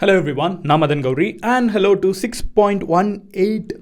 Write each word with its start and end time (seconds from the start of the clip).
Hello 0.00 0.12
every 0.18 0.32
one 0.44 0.52
நான் 0.68 0.80
Madan 0.82 1.02
Gowri 1.04 1.26
on 1.54 1.66
hello 1.72 1.88
two 2.02 2.10
six 2.20 2.42
point 2.58 2.84
one 2.98 3.08
eight 3.44 3.72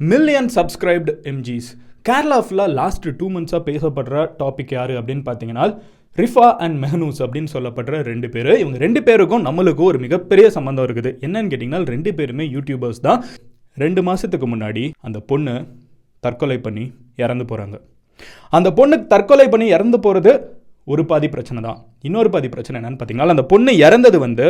million 0.00 0.48
subscribed 0.54 1.12
எம்ஜிஸ் 1.30 1.68
Kerala 2.06 2.38
ஃபுல்லாக 2.46 2.70
last 2.78 3.04
two 3.18 3.26
மந்த்ஸாக 3.34 3.60
பேசப்படுற 3.68 4.24
topic 4.40 4.72
யார் 4.76 4.92
அப்படின்னு 5.00 5.22
பார்த்தீங்கன்னா 5.28 5.66
ரிஃபா 6.18 6.46
அண்ட் 6.64 6.76
மெஹனூஸ் 6.84 7.20
அப்படின்னு 7.24 7.50
சொல்லப்படுற 7.54 8.00
ரெண்டு 8.08 8.28
பேர். 8.34 8.50
இவங்க 8.62 8.78
ரெண்டு 8.84 9.00
பேருக்கும் 9.08 9.44
நம்மளுக்கும் 9.48 9.88
ஒரு 9.90 9.98
மிகப்பெரிய 10.06 10.46
சம்மந்தம் 10.56 10.86
இருக்குது. 10.88 11.12
என்னன்னு 11.26 11.52
கேட்டிங்கன்னா 11.52 11.90
ரெண்டு 11.94 12.12
பேருமே 12.20 12.46
யூடியூபர்ஸ் 12.56 13.00
தான். 13.06 13.20
ரெண்டு 13.76 14.02
மாதத்துக்கு 14.08 14.48
முன்னாடி 14.54 14.84
அந்த 15.08 15.20
பொண்ணு 15.32 15.54
தற்கொலை 16.22 16.58
பண்ணி 16.66 16.86
இறந்து 17.24 17.46
போகிறாங்க 17.52 17.78
அந்த 18.58 18.72
பொண்ணு 18.80 18.98
தற்கொலை 19.12 19.46
பண்ணி 19.54 19.68
இறந்து 19.76 20.00
போகிறது 20.06 20.32
ஒரு 20.94 21.04
பாதி 21.12 21.30
பிரச்சனை 21.36 21.62
தான். 21.68 21.78
இன்னொரு 22.08 22.32
பாதி 22.34 22.50
பிரச்சனை 22.56 22.76
என்னன்னு 22.80 22.98
பார்த்தீங்கன்னா 22.98 23.36
அந்த 23.36 23.46
பொண்ணு 23.54 23.74
இறந்தது 23.86 24.20
வந்து 24.26 24.48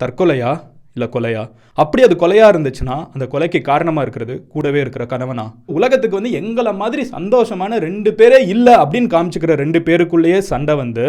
தற்கொலையா? 0.00 0.50
இல்லை 0.96 1.08
கொலையா? 1.14 1.42
அப்படி 1.74 2.02
அது 2.02 2.14
கொலையாக 2.16 2.52
இருந்துச்சுன்னா 2.52 2.96
அந்த 3.14 3.24
கொலைக்கு 3.32 3.60
காரணமாக 3.60 4.04
இருக்கிறது 4.04 4.34
கூடவே 4.48 4.80
இருக்கிற 4.80 5.06
கணவனா? 5.06 5.44
உலகத்துக்கு 5.66 6.18
வந்து 6.20 6.32
எங்களை 6.40 6.72
மாதிரி 6.72 7.02
சந்தோஷமான 7.16 7.78
ரெண்டு 7.78 8.10
பேரே 8.10 8.38
இல்லை 8.54 8.74
அப்படின்னு 8.74 9.10
காமிச்சுக்கிற 9.14 9.54
ரெண்டு 9.54 9.80
பேருக்குள்ளேயே 9.88 10.38
சண்டை 10.50 10.74
வந்து 10.74 11.04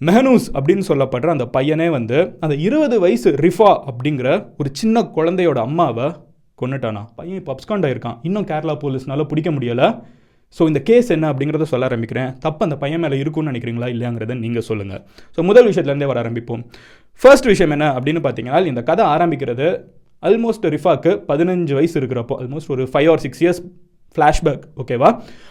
மெஹனூஸ் 0.00 0.46
அப்படின்னு 0.54 0.84
சொல்லப்படுற 0.88 1.26
அந்த 1.26 1.48
பையனே 1.56 1.88
வந்து 1.90 2.18
அந்த 2.40 2.54
இருபது 2.66 2.96
வயசு 3.00 3.30
ரிஃபா 3.44 3.70
அப்படிங்கிற 3.90 4.28
ஒரு 4.58 4.70
சின்ன 4.72 5.02
குழந்தையோட 5.16 5.58
அம்மாவை 5.68 6.08
கொண்டுட்டானா 6.58 7.04
பையன் 7.14 7.38
இப்போ 7.38 7.54
அப்ஸ்காண்ட் 7.54 7.86
ஆயிருக்கான் 7.88 8.18
இன்னும் 8.22 8.46
கேரளா 8.46 8.74
போலீஸ்னால 8.82 9.24
பிடிக்க 9.24 9.50
முடியலை. 9.50 9.88
ஸோ 10.56 10.62
இந்த 10.70 10.80
கேஸ் 10.88 11.08
என்ன 11.16 11.26
அப்படிங்கிறத 11.32 11.66
சொல்ல 11.72 11.88
ஆரம்பிக்கிறேன். 11.88 12.30
தப்பு 12.44 12.62
அந்த 12.66 12.76
பையன் 12.82 13.02
மேலே 13.04 13.18
இருக்கும்னு 13.22 13.50
நினைக்கிறீங்களா 13.52 13.88
இல்லையாங்கிறத 13.94 14.34
நீங்கள் 14.44 14.66
சொல்லுங்கள் 14.70 15.02
ஸோ 15.38 15.42
முதல் 15.50 15.68
விஷயத்துலேருந்தே 15.70 16.10
வர 16.12 16.20
ஆரம்பிப்போம். 16.24 16.62
ஃபர்ஸ்ட் 17.22 17.50
விஷயம் 17.52 17.74
என்ன 17.76 17.86
அப்படின்னு 17.98 18.22
பார்த்தீங்கன்னா 18.26 18.60
இந்த 18.72 18.82
கதை 18.90 19.06
ஆரம்பிக்கிறது 19.14 19.68
ஆல்மோஸ்ட் 20.22 20.66
ரிஃபாக்கு 20.74 21.12
பதினஞ்சு 21.30 21.72
வயசு 21.78 21.96
இருக்கிறப்போ 22.00 22.34
ஆல்மோஸ்ட் 22.42 22.72
ஒரு 22.74 22.84
five 22.92 23.08
or 23.12 23.22
six 23.24 23.42
years 23.44 23.62
flashback 24.16 24.64
ஓகேவா 24.82 25.08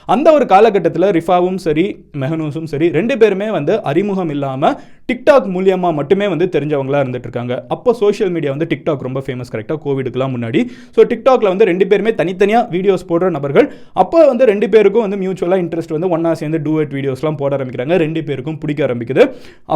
அந்த 0.09 0.27
ஒரு 0.37 0.45
காலகட்டத்தில் 0.51 1.05
ரிஃபாவும் 1.17 1.59
சரி 1.65 1.85
மெஹனூஸும் 2.23 2.67
சரி 2.73 2.87
ரெண்டு 2.97 3.15
பேருமே 3.21 3.47
வந்து 3.55 3.73
அறிமுகம் 3.91 4.31
இல்லாமல் 4.35 4.75
டிக்டாக் 5.09 5.47
மூலியமாக 5.53 5.93
மட்டுமே 5.99 6.25
வந்து 6.33 6.45
தெரிஞ்சவங்களா 6.55 6.99
இருந்துட்டு 7.03 7.27
இருக்காங்க 7.27 7.53
அப்போ 7.75 7.89
சோஷியல் 8.01 8.31
மீடியா 8.35 8.51
வந்து 8.55 8.67
டிக்டாக் 8.71 9.05
ரொம்ப 9.07 9.19
ஃபேமஸ் 9.25 9.51
கரெக்டாக 9.53 9.79
கோவிடுக்குலாம் 9.85 10.33
முன்னாடி. 10.35 10.59
ஸோ 10.95 11.03
டிக்டாக்ல 11.11 11.47
வந்து 11.53 11.65
ரெண்டு 11.71 11.85
பேருமே 11.91 12.11
தனித்தனியாக 12.19 12.63
வீடியோஸ் 12.75 13.03
போடுற 13.09 13.29
நபர்கள். 13.37 13.67
அப்போ 14.03 14.19
வந்து 14.31 14.43
ரெண்டு 14.51 14.67
பேருக்கும் 14.73 15.05
வந்து 15.05 15.19
மியூச்சுவலாக 15.23 15.63
இன்ட்ரெஸ்ட் 15.63 15.93
வந்து 15.95 16.09
ஒன்றா 16.17 16.31
சேர்ந்து 16.41 16.59
டூவெட் 16.67 16.93
வீடியோஸ்லாம் 16.97 17.39
போட 17.41 17.51
ஆரம்பிக்கிறாங்க. 17.57 17.95
ரெண்டு 18.03 18.23
பேருக்கும் 18.29 18.59
பிடிக்க 18.61 18.87
ஆரம்பிக்குது. 18.87 19.25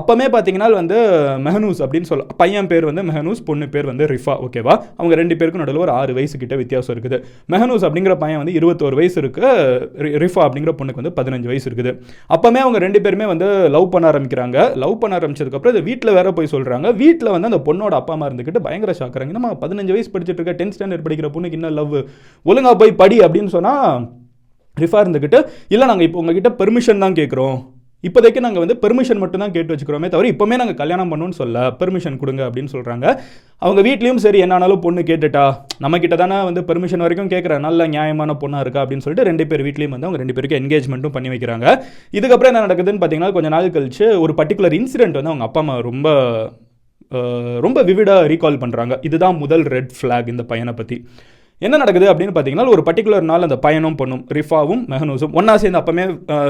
அப்போமே 0.02 0.28
பார்த்தீங்கன்னா 0.36 0.70
வந்து 0.82 1.00
மெஹனூஸ் 1.48 1.82
அப்படின்னு 1.86 2.10
சொல்ல 2.12 2.26
பையன் 2.44 2.70
பேர் 2.74 2.88
வந்து 2.92 3.04
மெஹனூஸ் 3.10 3.44
பொண்ணு 3.50 3.68
பேர் 3.76 3.90
வந்து 3.92 4.08
ரிஃபா 4.14 4.36
ஓகேவா 4.48 4.76
அவங்க 5.00 5.14
ரெண்டு 5.22 5.38
பேருக்கும் 5.42 5.64
நடுவில் 5.64 5.84
ஒரு 5.88 5.94
ஆறு 6.00 6.16
வயசு 6.20 6.36
கிட்ட 6.44 6.56
வித்தியாசம் 6.64 6.94
இருக்குது. 6.96 7.20
மெஹனூஸ் 7.56 7.86
அப்படிங்கிற 7.90 8.16
பையன் 8.24 8.42
வந்து 8.44 8.56
இருபத்தோரு 8.62 8.98
வயசு 9.02 9.20
இருக்கு. 9.24 9.46
ரிஃபா 10.26 10.42
அப்படிங்கிற 10.48 10.74
பொண்ணுக்கு 10.80 11.02
வந்து 11.04 11.16
பதினஞ்சு 11.20 11.50
வயசு 11.52 11.68
இருக்குது. 11.72 11.94
அப்போமே 12.38 12.62
அவங்க 12.66 12.78
ரெண்டு 12.88 13.02
பேருமே 13.06 13.28
வந்து 13.34 13.48
லவ் 13.76 13.92
பண்ண 13.96 14.06
ஆரம்பிக்கிறாங்க. 14.14 14.58
லவ் 14.86 14.98
பண்ண 15.02 15.14
ஆரம்பிச்சதுக்கப்புறம் 15.26 15.76
இதை 15.76 15.84
வீட்டில் 15.84 16.14
வேற 16.14 16.32
போய் 16.32 16.52
சொல்கிறாங்க 16.52 16.90
வீட்டில் 16.96 17.32
வந்து 17.32 17.52
அந்த 17.52 17.62
பொண்ணோட 17.66 17.96
அப்பா 17.96 18.14
அம்மா 18.14 18.28
இருந்துக்கிட்டு 18.28 18.62
பயங்கர 18.62 18.94
ஷாக்குறாங்க 19.00 19.38
நம்ம 19.38 19.54
பதினஞ்சு 19.62 19.94
வயசு 19.94 20.12
படிச்சுட்டு 20.12 20.42
இருக்க 20.42 20.56
டென்த் 20.60 20.78
ஸ்டாண்டர்ட் 20.78 21.06
படிக்கிற 21.06 21.30
பொண்ணுக்கு 21.32 21.60
இன்னும் 21.60 21.76
லவ் 21.76 21.96
ஒழுங்காக 22.46 22.76
போய் 22.76 22.94
படி 22.96 23.20
அப்படின்னு 23.20 23.54
சொன்னால் 23.54 23.90
ரிஃபா 24.78 25.02
இருந்துக்கிட்டு 25.04 25.40
இல்லை 25.68 25.88
நாங்கள் 25.88 26.08
இப்போ 26.08 26.20
உங்ககிட்ட 26.20 26.50
பெர்மிஷன் 26.56 27.04
தான் 27.04 27.18
கேட்குறோம் 27.18 27.58
இப்போதைக்கு 28.08 28.40
நாங்கள் 28.40 28.64
வந்து 28.64 28.76
பெர்மிஷன் 28.76 29.22
மட்டும் 29.24 29.44
தான் 29.44 29.54
கேட்டு 29.56 29.74
வச்சுக்கிறோமே 29.74 30.10
தவிர 30.10 30.32
இப்போமே 30.34 30.56
நாங்கள் 30.62 30.80
கல்யாணம் 30.82 31.12
பண்ணணும்னு 31.12 31.38
சொல்ல 31.42 31.64
பெர்மிஷன் 31.80 32.18
கொடுங்க 32.18 32.42
அப்படின்னு 32.48 32.74
சொல்கிறாங்க 32.74 33.06
அவங்க 33.62 33.82
வீட்லேயும் 33.82 34.22
சரி 34.26 34.42
என்னானாலும் 34.44 34.84
பொண்ணு 34.86 35.02
கேட்டுட்டா 35.02 35.46
நம்மக்கிட்ட 35.80 36.16
தானே 36.16 36.38
வந்து 36.44 36.64
பெர்மிஷன் 36.64 37.04
வரைக்கும் 37.06 37.32
கேட்குற 37.34 37.60
நல்ல 37.60 37.88
நியாயமான 37.88 38.36
பொண்ணாக 38.44 38.64
இருக்கா 38.66 38.82
அப்படின்னு 38.84 39.06
சொல்லிட்டு 39.06 39.28
ரெண்டு 39.30 39.48
பேர் 39.48 39.64
வீட்லேயும் 39.64 39.96
வந்து 39.96 40.08
அவங்க 40.08 40.22
ரெண்டு 40.24 40.34
பேருக்கு 40.34 40.60
என்கேஜ்மெண்ட்டும் 40.62 41.16
பண்ணி 41.16 41.30
வைக்கிறாங்க. 41.30 41.66
இதுக்கப்புறம் 42.14 42.52
என்ன 42.54 42.66
நடக்குதுன்னு 42.68 43.02
பார்த்தீங்கன்னா 43.02 43.32
கொஞ்சம் 43.32 43.52
நாள் 43.52 43.74
கழிச்சு 43.78 44.06
ஒரு 44.20 44.34
பர்டிகுலர் 44.38 44.78
இன்சிடென்ட் 44.80 45.20
வந்து 45.20 45.34
அவங்க 45.34 45.44
அப்பா 45.44 45.60
அம்மா 45.60 45.78
ரொம்ப 45.80 46.08
ரொம்ப 47.60 47.80
விவிடாக 47.84 48.28
ரீகால் 48.32 48.62
பண்ணுறாங்க 48.62 48.94
இதுதான் 49.02 49.38
முதல் 49.38 49.64
ரெட் 49.76 49.92
ஃப்ளாக் 49.98 50.28
இந்த 50.28 50.44
பையனை 50.44 50.74
பற்றி 50.74 50.98
என்ன 51.62 51.76
நடக்குது 51.82 52.08
அப்படின்னு 52.12 52.34
பார்த்தீங்கன்னா 52.36 52.72
ஒரு 52.76 52.82
பர்டிகுலர் 52.88 53.28
நாள் 53.30 53.46
அந்த 53.46 53.58
பயணம் 53.66 53.96
பண்ணும் 54.00 54.24
ரிஃபாவும் 54.38 54.82
மெஹனூஸும் 54.94 55.36
ஒன்றா 55.40 55.54
சேர்ந்து 55.62 55.80
அப்போமே 55.80 56.04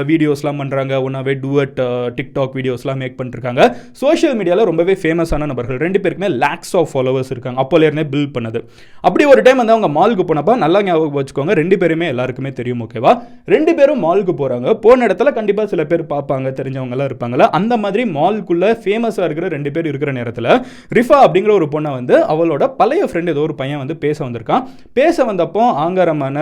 வீடியோஸ்லாம் 0.08 0.58
பண்ணுறாங்க 0.60 0.94
ஒன்றாவே 1.06 1.34
டூவட் 1.42 1.78
டிக்டாக் 2.16 2.54
வீடியோஸ்லாம் 2.58 2.98
மேக் 3.02 3.14
பண்ணிருக்காங்க. 3.20 3.60
சோஷியல் 4.00 4.34
மீடியாவில் 4.38 4.68
ரொம்பவே 4.70 4.94
ஃபேமஸான 5.02 5.46
நபர்கள் 5.50 5.78
ரெண்டு 5.84 5.98
பேருக்குமே 6.04 6.30
லேக்ஸ் 6.44 6.74
ஆஃப் 6.80 6.90
ஃபாலோவர்ஸ் 6.94 7.30
இருக்காங்க. 7.34 7.58
அப்போலேருந்தே 7.64 8.04
பில்ட் 8.14 8.32
பண்ணது. 8.38 8.60
அப்படி 9.06 9.26
ஒரு 9.34 9.44
டைம் 9.48 9.62
வந்து 9.62 9.74
அவங்க 9.76 9.90
மாலுக்கு 9.98 10.26
போனப்போ 10.30 10.56
நல்லா 10.64 10.80
ஞாபகம் 10.88 11.16
வச்சுக்கோங்க 11.20 11.56
ரெண்டு 11.60 11.78
பேருமே 11.82 12.08
எல்லாருக்குமே 12.14 12.52
தெரியும் 12.58 12.82
ஓகேவா 12.86 13.12
ரெண்டு 13.54 13.74
பேரும் 13.78 14.02
மாலுக்கு 14.06 14.34
போகிறாங்க 14.42 14.74
போன 14.86 15.08
இடத்துல 15.10 15.34
கண்டிப்பாக 15.38 15.68
சில 15.74 15.84
பேர் 15.92 16.04
பார்ப்பாங்க 16.14 16.54
தெரிஞ்சவங்கலாம் 16.62 17.10
இருப்பாங்கல்ல. 17.12 17.48
அந்த 17.60 17.74
மாதிரி 17.84 18.04
மாலுக்குள்ளே 18.18 18.72
ஃபேமஸாக 18.82 19.28
இருக்கிற 19.30 19.52
ரெண்டு 19.56 19.72
பேர் 19.76 19.90
இருக்கிற 19.92 20.12
நேரத்தில் 20.18 20.52
ரிஃபா 20.98 21.20
அப்படிங்கிற 21.28 21.54
ஒரு 21.60 21.70
பொண்ணை 21.76 21.92
வந்து 22.00 22.18
அவளோட 22.34 22.64
பழைய 22.82 23.08
ஃப்ரெண்டு 23.12 23.34
ஏதோ 23.36 23.46
ஒரு 23.48 23.56
பையன் 23.62 23.82
வந்து 23.84 23.98
பேச 24.06 24.18
வந்திருக்கான். 24.26 24.62
பேச 24.98 25.24
வந்தப்போ 25.30 25.62
ஆங்காரமான 25.84 26.36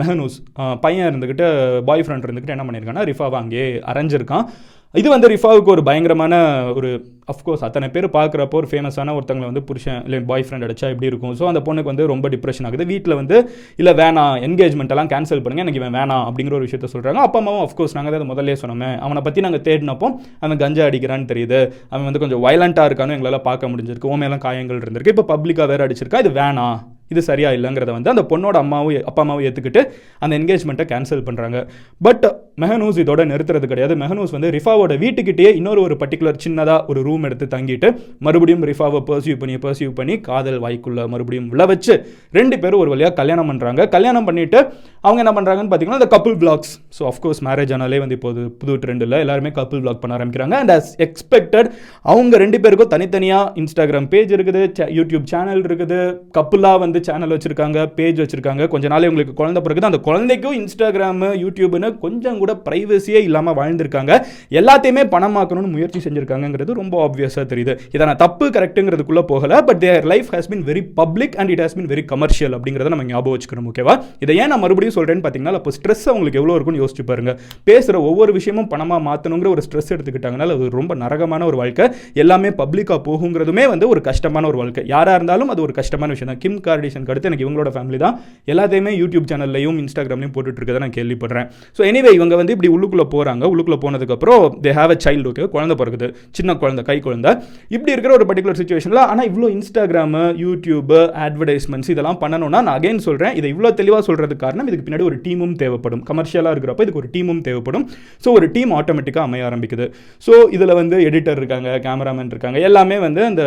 மெஹனூஸ் 0.00 0.38
பையன் 0.84 1.08
இருந்துக்கிட்டு 1.10 1.46
பாய் 1.88 2.06
ஃப்ரெண்ட் 2.06 2.24
இருந்துக்கிட்டு 2.26 2.56
என்ன 2.56 2.64
பண்ணியிருக்கான்னா 2.68 3.04
ரிஃபாவை 3.10 3.36
அங்கேயே 3.42 3.68
அரைஞ்சிருக்கான். 3.90 4.46
இது 4.94 5.08
வந்து 5.12 5.28
ரிஃபாவுக்கு 5.32 5.70
ஒரு 5.74 5.82
பயங்கரமான 5.86 6.34
ஒரு 6.78 6.90
அஃப்கோர்ஸ் 7.32 7.64
அத்தனை 7.66 7.86
பேர் 7.94 8.06
பார்க்குறப்போ 8.16 8.56
ஒரு 8.60 8.68
ஃபேமஸான 8.70 9.14
ஒருத்தங்களை 9.16 9.46
வந்து 9.50 9.62
புருஷன் 9.68 10.00
இல்லை 10.06 10.18
பாய் 10.30 10.44
ஃப்ரெண்ட் 10.46 10.66
அடிச்சா 10.66 10.86
எப்படி 10.92 11.10
இருக்கும்? 11.10 11.34
ஸோ 11.38 11.44
அந்த 11.50 11.60
பொண்ணுக்கு 11.66 11.90
வந்து 11.92 12.06
ரொம்ப 12.12 12.28
டிப்ரெஷன் 12.34 12.66
ஆகுது. 12.68 12.86
வீட்டில் 12.92 13.16
வந்து 13.20 13.36
இல்லை 13.82 13.94
வேணாம் 14.00 14.36
என்கேஜ்மெண்ட் 14.48 14.94
எல்லாம் 14.96 15.10
கேன்சல் 15.12 15.42
பண்ணுங்க. 15.44 15.64
எனக்கு 15.66 15.80
இவன் 15.82 15.96
வேணாம் 15.98 16.24
அப்படிங்கிற 16.28 16.56
ஒரு 16.58 16.66
விஷயத்த 16.68 16.90
சொல்கிறாங்க 16.94 17.22
அப்பா 17.26 17.40
அம்மாவும் 17.42 17.64
அஃப்கோர்ஸ் 17.66 17.96
நாங்கள் 17.98 18.18
அதை 18.20 18.28
முதல்ல 18.32 18.56
சொன்னோமே. 18.64 18.90
அவனை 19.06 19.22
பற்றி 19.28 19.46
நாங்கள் 19.46 19.64
தேடினப்போ 19.68 20.10
அவன் 20.44 20.62
கஞ்சா 20.64 20.84
அடிக்கிறான்னு 20.90 21.30
தெரியுது. 21.32 21.60
அவன் 21.92 22.08
வந்து 22.10 22.22
கொஞ்சம் 22.24 22.44
வயலண்ட்டாக 22.48 22.90
இருக்கான்னு 22.90 23.16
எங்களால் 23.18 23.46
பார்க்க 23.50 23.72
முடிஞ்சிருக்கு. 23.74 24.12
ஓமையெல்லாம் 24.16 24.44
காயங்கள் 24.48 24.84
இருந்திருக்கு. 24.84 25.16
இப்போ 25.16 25.26
பப்ளிக்காக 25.34 25.70
வேறு 25.72 25.86
அடிச்சிருக்கா? 25.88 26.22
இது 26.26 26.32
வேணாம். 26.42 26.78
இது 27.08 27.20
சரியா 27.22 27.50
இல்லைங்கிறத 27.50 27.92
வந்து 27.92 28.10
அந்த 28.10 28.24
பொண்ணோட 28.30 28.56
அம்மாவும் 28.56 29.06
அப்பா 29.06 29.22
அம்மாவும் 29.22 29.44
ஏற்றுக்கிட்டு 29.44 29.82
அந்த 30.18 30.32
என்கேஜ்மெண்ட்டை 30.38 30.86
கேன்சல் 30.86 31.24
பண்ணுறாங்க 31.24 31.60
பட் 32.00 32.26
மெஹனூஸ் 32.62 32.98
இதோட 33.02 33.22
நிறுத்துறது 33.32 33.66
கிடையாது. 33.72 33.94
மெஹனூஸ் 34.02 34.34
வந்து 34.36 34.50
ரிஃபாவோட 34.56 34.92
வீட்டுக்கிட்டேயே 35.04 35.50
இன்னொரு 35.60 35.80
ஒரு 35.86 35.96
பர்டிகுலர் 36.02 36.40
சின்னதாக 36.44 36.90
ஒரு 36.92 37.00
ரூம் 37.08 37.24
எடுத்து 37.28 37.46
தங்கிட்டு 37.54 37.88
மறுபடியும் 38.26 38.64
ரிஃபாவை 38.70 39.00
பர்சியூ 39.10 39.36
பண்ணி 39.42 39.56
பர்சியூ 39.64 39.90
பண்ணி 39.98 40.16
காதல் 40.28 40.60
வாய்க்குள்ள 40.64 41.00
மறுபடியும் 41.14 41.48
விழ 41.54 41.64
வச்சு 41.72 41.96
ரெண்டு 42.38 42.58
பேரும் 42.64 42.82
ஒரு 42.84 42.92
வழியாக 42.94 43.14
கல்யாணம் 43.20 43.50
பண்ணுறாங்க 43.50 43.88
கல்யாணம் 43.96 44.28
பண்ணிட்டு 44.28 44.60
அவங்க 45.06 45.20
என்ன 45.24 45.32
பண்ணுறாங்கன்னு 45.36 45.70
பார்த்தீங்கன்னா 45.72 46.00
அந்த 46.00 46.10
couple 46.14 46.36
vlogs 46.42 46.72
so 46.98 47.02
of course 47.10 47.40
marriage 47.48 47.72
ஆனாலே 47.76 48.00
வந்து 48.04 48.16
இப்போது 48.18 48.42
புது 48.60 48.76
ட்ரெண்டில் 48.84 49.16
எல்லாருமே 49.24 49.50
கப்புள் 49.58 49.82
பிளாக் 49.84 50.00
பண்ண 50.02 50.16
ஆரம்பிக்கிறாங்க. 50.18 50.54
அண்ட் 50.62 50.72
as 50.76 50.86
எக்ஸ்பெக்டட் 51.06 51.68
அவங்க 52.12 52.40
ரெண்டு 52.44 52.60
பேருக்கும் 52.64 52.90
தனித்தனியாக 52.94 53.52
இன்ஸ்டாகிராம் 53.62 54.08
பேஜ் 54.14 54.32
இருக்குது 54.36 54.62
யூடியூப் 54.98 55.28
சேனல் 55.32 55.62
இருக்குது. 55.68 56.00
கப்புலாக 56.38 56.82
வந்து 56.84 56.98
சேனல் 57.10 57.34
வச்சுருக்காங்க 57.34 57.78
பேஜ் 57.98 58.18
வச்சுருக்காங்க. 58.22 58.62
கொஞ்ச 58.74 58.86
நாள் 58.94 59.08
உங்களுக்கு 59.12 59.36
குழந்தை 59.42 59.62
பிறகுது 59.66 59.90
அந்த 59.90 60.00
குழந்தைக்கும் 60.08 60.58
இன்ஸ்டாகிராமு 60.62 61.30
யூடியூப்னு 61.44 61.90
கொஞ்சம் 62.04 62.40
கூட 62.42 62.45
கூட 62.46 62.56
ப்ரைவசியே 62.68 63.22
இல்லாமல் 63.28 63.58
வாழ்ந்திருக்காங்க. 63.60 64.12
எல்லாத்தையுமே 64.60 65.04
பணமாக்கணும்னு 65.14 65.70
முயற்சி 65.76 66.00
செஞ்சுருக்காங்கிறது 66.06 66.72
ரொம்ப 66.80 66.94
ஆப்வியஸாக 67.06 67.44
தெரியுது. 67.52 67.72
இதை 67.94 68.02
நான் 68.08 68.20
தப்பு 68.24 68.44
கரெக்டுங்கிறதுக்குள்ளே 68.56 69.22
போகலை 69.30 69.58
but 69.68 69.80
their 69.84 70.06
life 70.12 70.28
has 70.34 70.50
been 70.52 70.64
very 70.70 70.82
public 71.00 71.36
and 71.40 71.50
it 71.54 71.62
has 71.62 71.76
been 71.78 71.88
very 71.92 72.04
commercial 72.12 72.54
அப்படிங்கிறத 72.56 72.90
நம்ம 72.94 73.06
ஞாபகம் 73.12 73.34
வச்சுக்கணும் 73.36 73.68
ஓகேவா 73.70 73.94
இதை 74.24 74.34
ஏன் 74.42 74.50
நான் 74.52 74.62
மறுபடியும் 74.64 74.96
சொல்கிறேன்னு 74.98 75.24
பார்த்தீங்கன்னா 75.24 75.60
அப்போ 75.60 75.72
ஸ்ட்ரெஸ் 75.78 76.04
அவங்களுக்கு 76.12 76.40
எவ்வளோ 76.40 76.54
இருக்கும்னு 76.56 76.82
யோசிச்சு 76.82 77.04
பாருங்க. 77.10 77.32
பேசுகிற 77.68 77.96
ஒவ்வொரு 78.10 78.32
விஷயமும் 78.38 78.68
பணமாக 78.74 79.00
மாற்றணுங்கிற 79.08 79.50
ஒரு 79.54 79.64
ஸ்ட்ரெஸ் 79.66 79.92
எடுத்துக்கிட்டாங்கனால 79.96 80.56
அது 80.58 80.70
ரொம்ப 80.80 80.94
நரகமான 81.02 81.44
ஒரு 81.50 81.58
வாழ்க்கை. 81.62 81.86
எல்லாமே 82.24 82.50
பப்ளிக்காக 82.62 83.00
போகுங்கிறதுமே 83.08 83.66
வந்து 83.74 83.88
ஒரு 83.94 84.02
கஷ்டமான 84.08 84.46
ஒரு 84.52 84.60
வாழ்க்கை. 84.62 84.84
யாராக 84.94 85.18
இருந்தாலும் 85.20 85.50
அது 85.54 85.62
ஒரு 85.66 85.74
கஷ்டமான 85.80 86.10
விஷயம் 86.14 86.32
தான். 86.32 86.40
கிம் 86.44 86.60
கார்டிஷன் 86.68 87.08
அடுத்து 87.10 87.30
எனக்கு 87.30 87.46
இவங்களோட 87.46 87.70
ஃபேமிலி 87.74 87.98
தான். 88.04 88.16
எல்லாத்தையுமே 88.52 88.92
யூடியூப் 89.02 89.28
சேனல்லையும் 89.32 89.78
இன்ஸ்டாகிராம்லையும் 89.82 90.34
போட்டுட்டு 90.36 90.60
இருக்கதை 90.60 90.80
நான் 90.84 90.96
கேள்விப்படுறேன். 90.98 91.46
ஸோ 91.78 91.82
எனிவே 91.90 92.10
இவங்க 92.18 92.35
வந்து 92.40 92.54
இப்படி 92.56 92.70
உள்ளுக்குள்ளே 92.74 93.06
போகிறாங்க 93.14 93.44
உள்ளுக்குள்ளே 93.52 93.78
போனதுக்கப்புறம் 93.84 94.44
they 94.64 94.72
have 94.78 94.92
a 94.94 94.98
child 95.04 95.30
okay 95.32 95.46
குழந்தை 95.54 95.76
பிறகுது 95.80 96.08
சின்ன 96.38 96.56
குழந்தை 96.62 96.82
கை 96.90 96.98
குழந்தை. 97.06 97.30
இப்படி 97.74 97.92
இருக்கிற 97.94 98.12
ஒரு 98.18 98.26
பர்டிகுலர் 98.30 98.58
சுச்சுவேஷனில் 98.60 99.02
ஆனால் 99.10 99.26
இவ்வளோ 99.30 99.48
இன்ஸ்டாகிராமு 99.56 100.22
யூடியூபு 100.44 101.00
அட்வர்டைஸ்மெண்ட்ஸ் 101.26 101.92
இதெல்லாம் 101.94 102.20
பண்ணணும்னா 102.22 102.60
நான் 102.68 102.74
அகைன் 102.76 103.02
சொல்கிறேன் 103.08 103.36
இதை 103.40 103.50
இவ்வளோ 103.54 103.72
தெளிவாக 103.80 104.02
சொல்கிறதுக்கு 104.08 104.44
காரணம் 104.44 104.68
இதுக்கு 104.70 104.86
பின்னாடி 104.88 105.06
ஒரு 105.10 105.18
டீமும் 105.26 105.56
தேவைப்படும். 105.62 106.02
கமர்ஷியலாக 106.10 106.54
இருக்கிறப்ப 106.56 106.86
இதுக்கு 106.86 107.02
ஒரு 107.02 107.10
டீமும் 107.16 107.42
தேவைப்படும். 107.48 107.86
ஸோ 108.24 108.28
ஒரு 108.38 108.48
டீம் 108.56 108.72
ஆட்டோமேட்டிக்காக 108.78 109.26
அமைய 109.28 109.48
ஆரம்பிக்குது. 109.50 109.88
ஸோ 110.26 110.32
இதில் 110.58 110.78
வந்து 110.80 110.98
எடிட்டர் 111.10 111.40
இருக்காங்க 111.42 111.78
கேமராமேன் 111.88 112.32
இருக்காங்க 112.34 112.60
எல்லாமே 112.70 112.98
வந்து 113.06 113.22
அந்த 113.30 113.44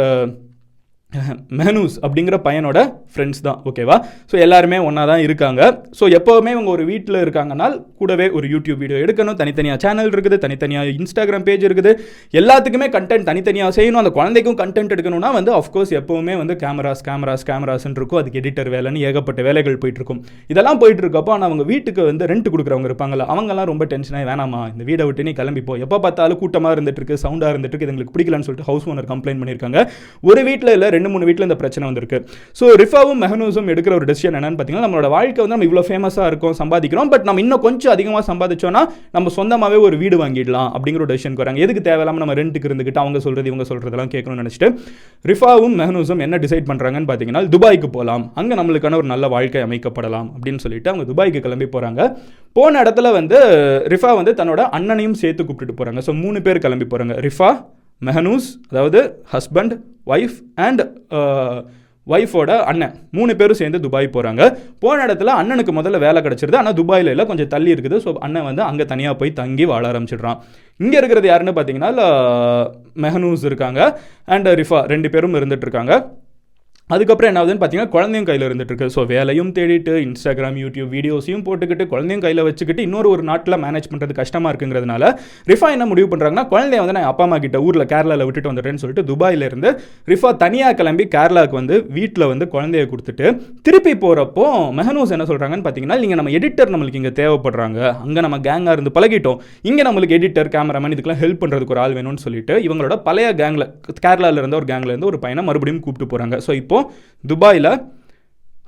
மெனூஸ் 1.60 1.94
அப்படிங்கிற 2.06 2.36
பையனோட 2.48 2.80
ஃப்ரெண்ட்ஸ் 3.14 3.40
தான் 3.46 3.60
ஓகேவா 3.70 3.96
ஸோ 4.32 4.36
எல்லாருமே 4.46 4.78
ஒன்றா 4.88 5.04
தான் 5.12 5.22
இருக்காங்க. 5.28 5.62
ஸோ 6.00 6.04
எப்போவுமே 6.18 6.52
இவங்க 6.56 6.70
ஒரு 6.74 6.84
வீட்டில் 6.90 7.18
இருக்காங்கன்னால் 7.24 7.76
கூடவே 8.00 8.26
ஒரு 8.38 8.46
யூடியூப் 8.52 8.80
வீடியோ 8.84 8.98
எடுக்கணும். 9.04 9.38
தனித்தனியாக 9.40 9.80
சேனல் 9.84 10.12
இருக்குது 10.16 10.38
தனித்தனியாக 10.44 10.92
இன்ஸ்டாகிராம் 11.00 11.46
பேஜ் 11.48 11.64
இருக்குது. 11.70 11.94
எல்லாத்துக்குமே 12.42 12.90
கண்டென்ட் 12.98 13.26
தனித்தனியாக 13.30 13.74
செய்யணும். 13.78 14.02
அந்த 14.04 14.12
குழந்தைக்கும் 14.18 14.58
கண்டென்ட் 14.62 14.94
எடுக்கணும்னா 14.96 15.32
வந்து 15.38 15.52
அஃப்கோர்ஸ் 15.60 15.94
எப்போவுமே 16.02 16.36
வந்து 16.42 16.56
கேமராஸ் 16.64 17.02
கேமராஸ் 17.10 17.46
கேமராஸ்ன்னு 17.50 17.98
இருக்கும். 18.02 18.20
அதுக்கு 18.22 18.40
எடிட்டர் 18.44 18.70
வேலைன்னு 18.76 19.02
ஏகப்பட்ட 19.10 19.48
வேலைகள் 19.50 19.80
போயிட்டுருக்கும். 19.86 20.22
இதெல்லாம் 20.54 20.80
போயிட்டு 20.84 21.04
இருக்கப்போ 21.06 21.34
ஆனால் 21.38 21.48
அவங்க 21.50 21.66
வீட்டுக்கு 21.74 22.06
வந்து 22.12 22.30
ரெண்ட் 22.34 22.52
கொடுக்குறவங்க 22.54 22.90
இருப்பாங்களா 22.92 23.28
அவங்கெல்லாம் 23.36 23.70
ரொம்ப 23.72 23.88
டென்ஷனாக 23.96 24.30
வேணாமா 24.32 24.62
இந்த 24.74 24.86
வீடை 24.92 25.10
விட்டு 25.10 25.28
நீ 25.30 25.36
கிளம்பிப்போ 25.42 25.80
எப்போ 25.88 26.00
பார்த்தாலும் 26.06 26.42
கூட்டமாக 26.44 26.76
இருந்துட்டு 26.78 27.04
இருக்கு 27.04 27.20
சவுண்டாக 27.26 27.54
இருந்துட்டு 27.56 27.76
இருக்கு. 27.76 27.90
இது 27.90 27.96
எங்களுக்கு 27.96 28.16
பிடிக்கலன்னு 28.18 28.50
சொல்லிட்டு 28.50 28.70
ஹவுஸ் 28.72 28.88
ஓனர் 28.94 29.12
கம்ப்ளைண்ட் 29.16 29.44
பண்ணியிருக்காங்க. 29.44 29.80
ஒரு 30.30 30.44
வீட்டில் 30.52 30.76
இல்லை 30.78 30.88
ரெண்டு 31.00 31.12
மூணு 31.16 31.28
வீட்டில் 31.30 31.48
இந்த 31.48 31.58
பிரச்சனை 31.64 31.86
வந்திருக்கு. 31.90 32.20
ஸோ 32.60 32.66
ரிஃபாவும் 32.84 33.20
மெஹனூஸும் 33.26 33.70
எடுக்கிற 33.76 33.94
ஒரு 34.00 34.08
டெசிஷன் 34.12 34.38
என்னன்னு 34.40 34.58
பார்த்தீங்கன்னா 34.60 34.86
நம்மளோட 34.88 35.10
வாழ்க்கை 35.16 35.42
வந்து 35.44 35.56
நம்ம 35.56 35.68
இவ்வளோ 35.70 35.84
ஃபேமஸாக 35.90 36.30
இருக்கும் 36.32 36.56
சம்பாதிக்கிறோம் 36.62 37.12
பட் 37.14 37.26
நம்ம 37.28 37.42
இன்னும் 37.46 37.64
கொஞ்சம் 37.68 37.94
அதிகமாக 37.96 38.24
சம்பாதிச்சோன்னா 38.32 38.82
நம்ம 39.16 39.32
சொந்தமாகவே 39.38 39.80
ஒரு 39.88 39.96
வீடு 40.04 40.18
வாங்கிடலாம் 40.24 40.70
அப்படிங்கிற 40.76 41.02
ஒரு 41.06 41.12
டெசிஷன் 41.14 41.38
வராங்க. 41.42 41.60
எதுக்கு 41.66 41.82
தேவையில்லாமல் 41.88 42.24
நம்ம 42.24 42.36
ரெண்ட்டுக்கு 42.40 42.70
இருந்துக்கிட்டு 42.70 43.02
அவங்க 43.04 43.20
சொல்கிறது 43.26 43.50
இவங்க 43.52 43.66
சொல்கிறதெல்லாம் 43.70 44.12
கேட்கணும்னு 44.14 44.44
நினச்சிட்டு 44.44 44.68
ரிஃபாவும் 45.26 45.76
மெஹனூஸும் 45.82 46.24
என்ன 46.26 46.38
டிசைட் 46.46 46.70
பண்ணுறாங்கன்னு 46.70 47.10
பார்த்தீங்கன்னா 47.10 47.44
துபாய்க்கு 47.56 47.90
போகலாம் 47.98 48.26
அங்கே 48.42 48.58
நம்மளுக்கான 48.60 49.00
ஒரு 49.02 49.10
நல்ல 49.14 49.28
வாழ்க்கை 49.36 49.62
அமைக்கப்படலாம் 49.68 50.30
அப்படின்னு 50.36 50.64
சொல்லிட்டு 50.66 50.92
அவங்க 50.94 51.06
துபாய்க்கு 51.12 51.44
கிளம்பி 51.48 51.70
போகிறாங்க 51.76 52.02
போன 52.56 52.82
இடத்துல 52.84 53.12
வந்து 53.20 53.40
ரிஃபா 53.94 54.12
வந்து 54.22 54.34
தன்னோட 54.40 54.62
அண்ணனையும் 54.78 55.20
சேர்த்து 55.24 55.44
கூப்பிட்டுட்டு 55.44 55.80
போகிறாங்க 55.80 56.02
ஸோ 56.08 56.14
மூணு 56.24 56.42
பேர் 56.48 56.64
கிளம்பி 56.66 56.88
போகிறாங்க 56.94 57.16
ரிஃபா 57.28 57.50
மெஹனூஸ் 58.08 58.48
அதாவது 58.72 59.00
ஹஸ்பண்ட் 59.34 59.76
ஒய்ஃப் 60.14 60.38
அண்ட் 60.68 60.82
ஒய்ஃபோட 62.14 62.52
அண்ணன். 62.70 62.94
மூணு 63.18 63.32
பேரும் 63.40 63.58
சேர்ந்து 63.60 63.80
துபாய் 63.84 64.08
போகிறாங்க 64.14 64.44
போன 64.84 65.04
இடத்துல 65.08 65.34
அண்ணனுக்கு 65.40 65.74
முதல்ல 65.80 65.98
வேலை 66.06 66.20
கிடச்சிருது. 66.26 66.58
ஆனால் 66.62 66.78
துபாயில் 66.80 67.12
இல்லை 67.14 67.26
கொஞ்சம் 67.32 67.52
தள்ளி 67.54 67.70
இருக்குது. 67.76 67.98
ஸோ 68.06 68.12
அண்ணன் 68.28 68.48
வந்து 68.50 68.64
அங்கே 68.70 68.86
தனியாக 68.92 69.18
போய் 69.20 69.38
தங்கி 69.42 69.66
வாழ 69.72 69.84
ஆரம்பிச்சிடுறான். 69.92 70.40
இங்கே 70.84 70.98
இருக்கிறது 71.02 71.30
யாருன்னு 71.32 71.54
பார்த்தீங்கன்னா 71.58 71.92
மெஹனூஸ் 73.06 73.46
இருக்காங்க. 73.50 73.82
அண்ட் 74.36 74.50
ரிஃபா 74.62 74.82
ரெண்டு 74.94 75.12
பேரும் 75.16 75.38
இருந்துகிட்ருக்காங்க 75.42 75.94
அதுக்கப்புறம் 76.96 77.30
என்ன 77.30 77.40
ஆகுதுன்னு 77.40 77.62
பார்த்தீங்கன்னா 77.62 77.92
குழந்தையும் 77.96 78.28
கையில் 78.28 78.46
இருந்துட்டு 78.46 78.72
இருக்கு. 78.74 78.88
ஸோ 78.94 79.02
வேலையும் 79.12 79.50
தேடிட்டு 79.58 79.94
இன்ஸ்டாகிராம் 80.06 80.56
யூடியூப் 80.62 80.90
வீடியோஸையும் 80.96 81.44
போட்டுக்கிட்டு 81.48 81.84
குழந்தையும் 81.92 82.24
கையில் 82.24 82.42
வச்சுக்கிட்டு 82.48 82.82
இன்னொரு 82.88 83.08
ஒரு 83.16 83.24
நாட்டில் 83.28 83.56
மேனேஜ் 83.64 83.90
பண்ணுறது 83.92 84.14
கஷ்டமாக 84.20 84.52
இருக்குங்கிறதுனால 84.52 85.10
ரிஃபா 85.52 85.68
என்ன 85.76 85.86
முடிவு 85.92 86.08
பண்ணுறாங்கன்னா 86.12 86.46
குழந்தைய 86.54 86.80
வந்து 86.84 86.96
நான் 86.98 87.10
அப்பா 87.12 87.26
அம்மா 87.28 87.38
கிட்ட 87.44 87.60
ஊரில் 87.66 87.86
கேரளாவில் 87.92 88.26
விட்டுட்டு 88.30 88.52
வந்துட்டேன்னு 88.52 88.82
சொல்லிட்டு 88.84 89.04
துபாயிலேருந்து 89.12 89.72
ரிஃபா 90.14 90.32
தனியாக 90.44 90.78
கிளம்பி 90.80 91.06
கேரளாவுக்கு 91.16 91.58
வந்து 91.62 91.78
வீட்டில் 91.98 92.28
வந்து 92.32 92.48
குழந்தைய 92.56 92.86
கொடுத்துட்டு 92.94 93.28
திருப்பி 93.68 93.94
போகிறப்போ 94.06 94.48
மெஹனூஸ் 94.80 95.14
என்ன 95.18 95.28
சொல்கிறாங்கன்னு 95.32 95.68
பார்த்தீங்கன்னா 95.68 96.00
நீங்கள் 96.06 96.22
நம்ம 96.22 96.34
எடிட்டர் 96.40 96.74
நம்மளுக்கு 96.76 97.02
இங்கே 97.02 97.14
தேவைப்படுறாங்க. 97.22 97.80
அங்கே 98.08 98.24
நம்ம 98.28 98.42
கேங்காக 98.50 98.76
இருந்து 98.78 98.96
பழகிட்டோம். 98.98 99.40
இங்கே 99.70 99.86
நம்மளுக்கு 99.90 100.18
எடிட்டர் 100.20 100.52
கேமராமேன் 100.58 100.96
இதுக்கெல்லாம் 100.98 101.22
ஹெல்ப் 101.24 101.42
பண்ணுறதுக்கு 101.44 101.76
ஒரு 101.78 101.84
ஆள் 101.86 101.96
வேணும்னு 102.00 102.26
சொல்லிட்டு 102.26 102.56
இவங்களோட 102.68 102.98
பழைய 103.08 103.30
கேங்கில் 103.44 103.68
கேரளாவிலேருந்து 104.04 104.62
ஒரு 104.64 104.70
கேங்கில் 104.74 104.94
இருந்து 104.96 105.12
ஒரு 105.14 105.20
பையனை 105.26 105.44
மறுபடியும் 105.52 105.82
கூப்பிட்டு 105.86 106.12
போகிறாங்க 106.12 106.36
ஸோ 106.48 106.52
இப்போ 106.60 106.78
துபாயில் 107.24 107.72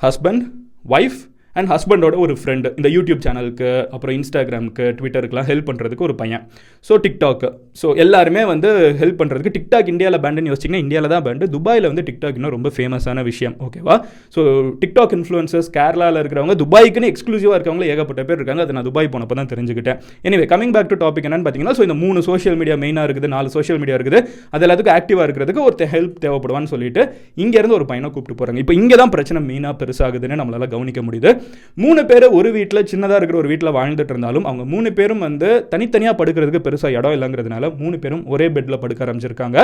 ஹஸ்பண்ட் 0.02 0.44
ஒய்ஃப் 0.90 1.19
அண்ட் 1.56 1.69
ஹஸ்பண்டோட 1.74 2.15
ஒரு 2.25 2.33
ஃப்ரெண்டு 2.42 2.68
இந்த 2.80 2.89
யூடியூப் 2.95 3.21
சேனலுக்கு 3.25 3.69
அப்புறம் 3.95 4.15
இன்ஸ்டாகிராமுக்கு 4.18 4.86
ட்விட்டருக்குலாம் 5.00 5.48
ஹெல்ப் 5.51 5.68
பண்ணுறதுக்கு 5.69 6.06
ஒரு 6.07 6.15
பையன். 6.21 6.44
ஸோ 6.88 6.94
டிக்டாக்கு 7.06 7.50
ஸோ 7.81 7.88
எல்லாருமே 8.03 8.44
வந்து 8.51 8.69
ஹெல்ப் 9.01 9.19
பண்ணுறதுக்கு 9.21 9.53
டிக்டாக் 9.57 9.89
இந்தியாவில் 9.94 10.19
பேண்டுன்னு 10.25 10.51
யோசிச்சிங்கன்னா 10.51 10.83
இந்தியாவில் 10.86 11.12
தான் 11.15 11.25
பேண்டு 11.27 11.50
துபாயில் 11.56 11.88
வந்து 11.92 12.06
டிக்டாக் 12.09 12.38
இன்னும் 12.39 12.53
ரொம்ப 12.57 12.71
ஃபேமஸான 12.75 13.24
விஷயம். 13.30 13.56
ஓகேவா 13.68 13.98
ஸோ 14.36 14.42
டிக்டாக் 14.83 15.15
இன்ஃப்ளூயன்சஸ் 15.18 15.69
கேரளாவில் 15.77 16.19
இருக்கிறவங்க 16.21 16.56
துபாய்க்குன்னு 16.63 17.09
எக்ஸ்க்ளூசிவாக 17.13 17.57
இருக்கவங்க 17.59 17.88
ஏகப்பட்ட 17.94 18.24
பேர் 18.30 18.39
இருக்காங்க. 18.39 18.63
அதை 18.68 18.75
நான் 18.77 18.88
துபாய் 18.89 19.12
போனப்போ 19.15 19.38
தான் 19.42 19.51
தெரிஞ்சுக்கிட்டேன். 19.53 20.00
Anyway 20.30 20.48
coming 20.53 20.74
back 20.77 20.92
to 20.94 21.00
topic 21.03 21.27
என்னன்னு 21.30 21.45
பார்த்தீங்கன்னா 21.48 21.75
ஸோ 21.80 21.86
இந்த 21.89 21.98
மூணு 22.03 22.21
சோஷியல் 22.30 22.57
மீடியா 22.62 22.77
மெயினாக 22.86 23.07
இருக்குது 23.09 23.31
நாலு 23.36 23.51
சோஷியல் 23.57 23.81
மீடியா 23.83 23.98
இருக்குது. 24.00 24.21
அது 24.53 24.65
எல்லாத்துக்கும் 24.68 24.95
ஆக்டிவாக 24.98 25.27
இருக்கிறதுக்கு 25.27 25.65
ஒருத்தர் 25.68 25.92
ஹெல்ப் 25.95 26.18
தேவைப்படுவான்னு 26.25 26.71
சொல்லிட்டு 26.75 27.03
இங்கேருந்து 27.45 27.77
ஒரு 27.80 27.88
பையனை 27.92 28.09
கூப்பிட்டு 28.15 28.39
போகிறாங்க 28.42 28.62
இப்போ 28.65 28.75
இங்கே 28.81 28.98
தான் 29.03 29.13
பிரச்சனை 29.18 29.42
மெயினாக 29.51 29.75
பெருசாகுதுன்னு 29.83 30.39
நம்மளால் 30.42 30.71
கவனிக்க 30.75 31.01
முடியுது. 31.07 31.31
மூணு 31.76 32.06
பேர் 32.06 32.26
ஒரு 32.30 32.52
வீட்டில் 32.52 32.88
சின்னதாக 32.92 33.20
இருக்கிற 33.20 33.38
ஒரு 33.38 33.48
வீட்டில் 33.48 33.76
வாழ்ந்துட்டு 33.78 34.14
இருந்தாலும் 34.14 34.44
அவங்க 34.44 34.66
மூணு 34.66 34.90
பேரும் 34.94 35.20
வந்து 35.20 35.50
தனித்தனியாக 35.70 36.18
படுக்கிறதுக்கு 36.22 36.66
பெருசாக 36.68 36.98
இடம் 37.00 37.12
இல்லைங்கிறதுனால 37.12 37.78
மூணு 37.78 38.00
பேரும் 38.00 38.24
ஒரே 38.28 38.50
பெட்டில் 38.50 38.80
படுக்க 38.80 39.06
ஆரம்பிச்சிருக்காங்க. 39.06 39.60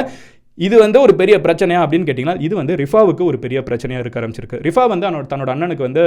இது 0.66 0.76
வந்து 0.84 0.98
ஒரு 1.06 1.14
பெரிய 1.20 1.36
பிரச்சனையா 1.46 1.80
அப்படின்னு 1.84 2.06
கேட்டிங்கன்னா 2.08 2.42
இது 2.46 2.54
வந்து 2.60 2.74
ரிஃபாவுக்கு 2.82 3.24
ஒரு 3.30 3.38
பெரிய 3.44 3.60
பிரச்சனையாக 3.68 4.04
இருக்க 4.04 4.18
ஆரம்பிச்சிருக்கு. 4.22 4.60
ரிஃபா 4.68 4.84
வந்து 4.94 5.06
அவனோட 5.08 5.26
தன்னோட 5.34 5.50
அண்ணனுக்கு 5.56 5.84
வந்து 5.88 6.04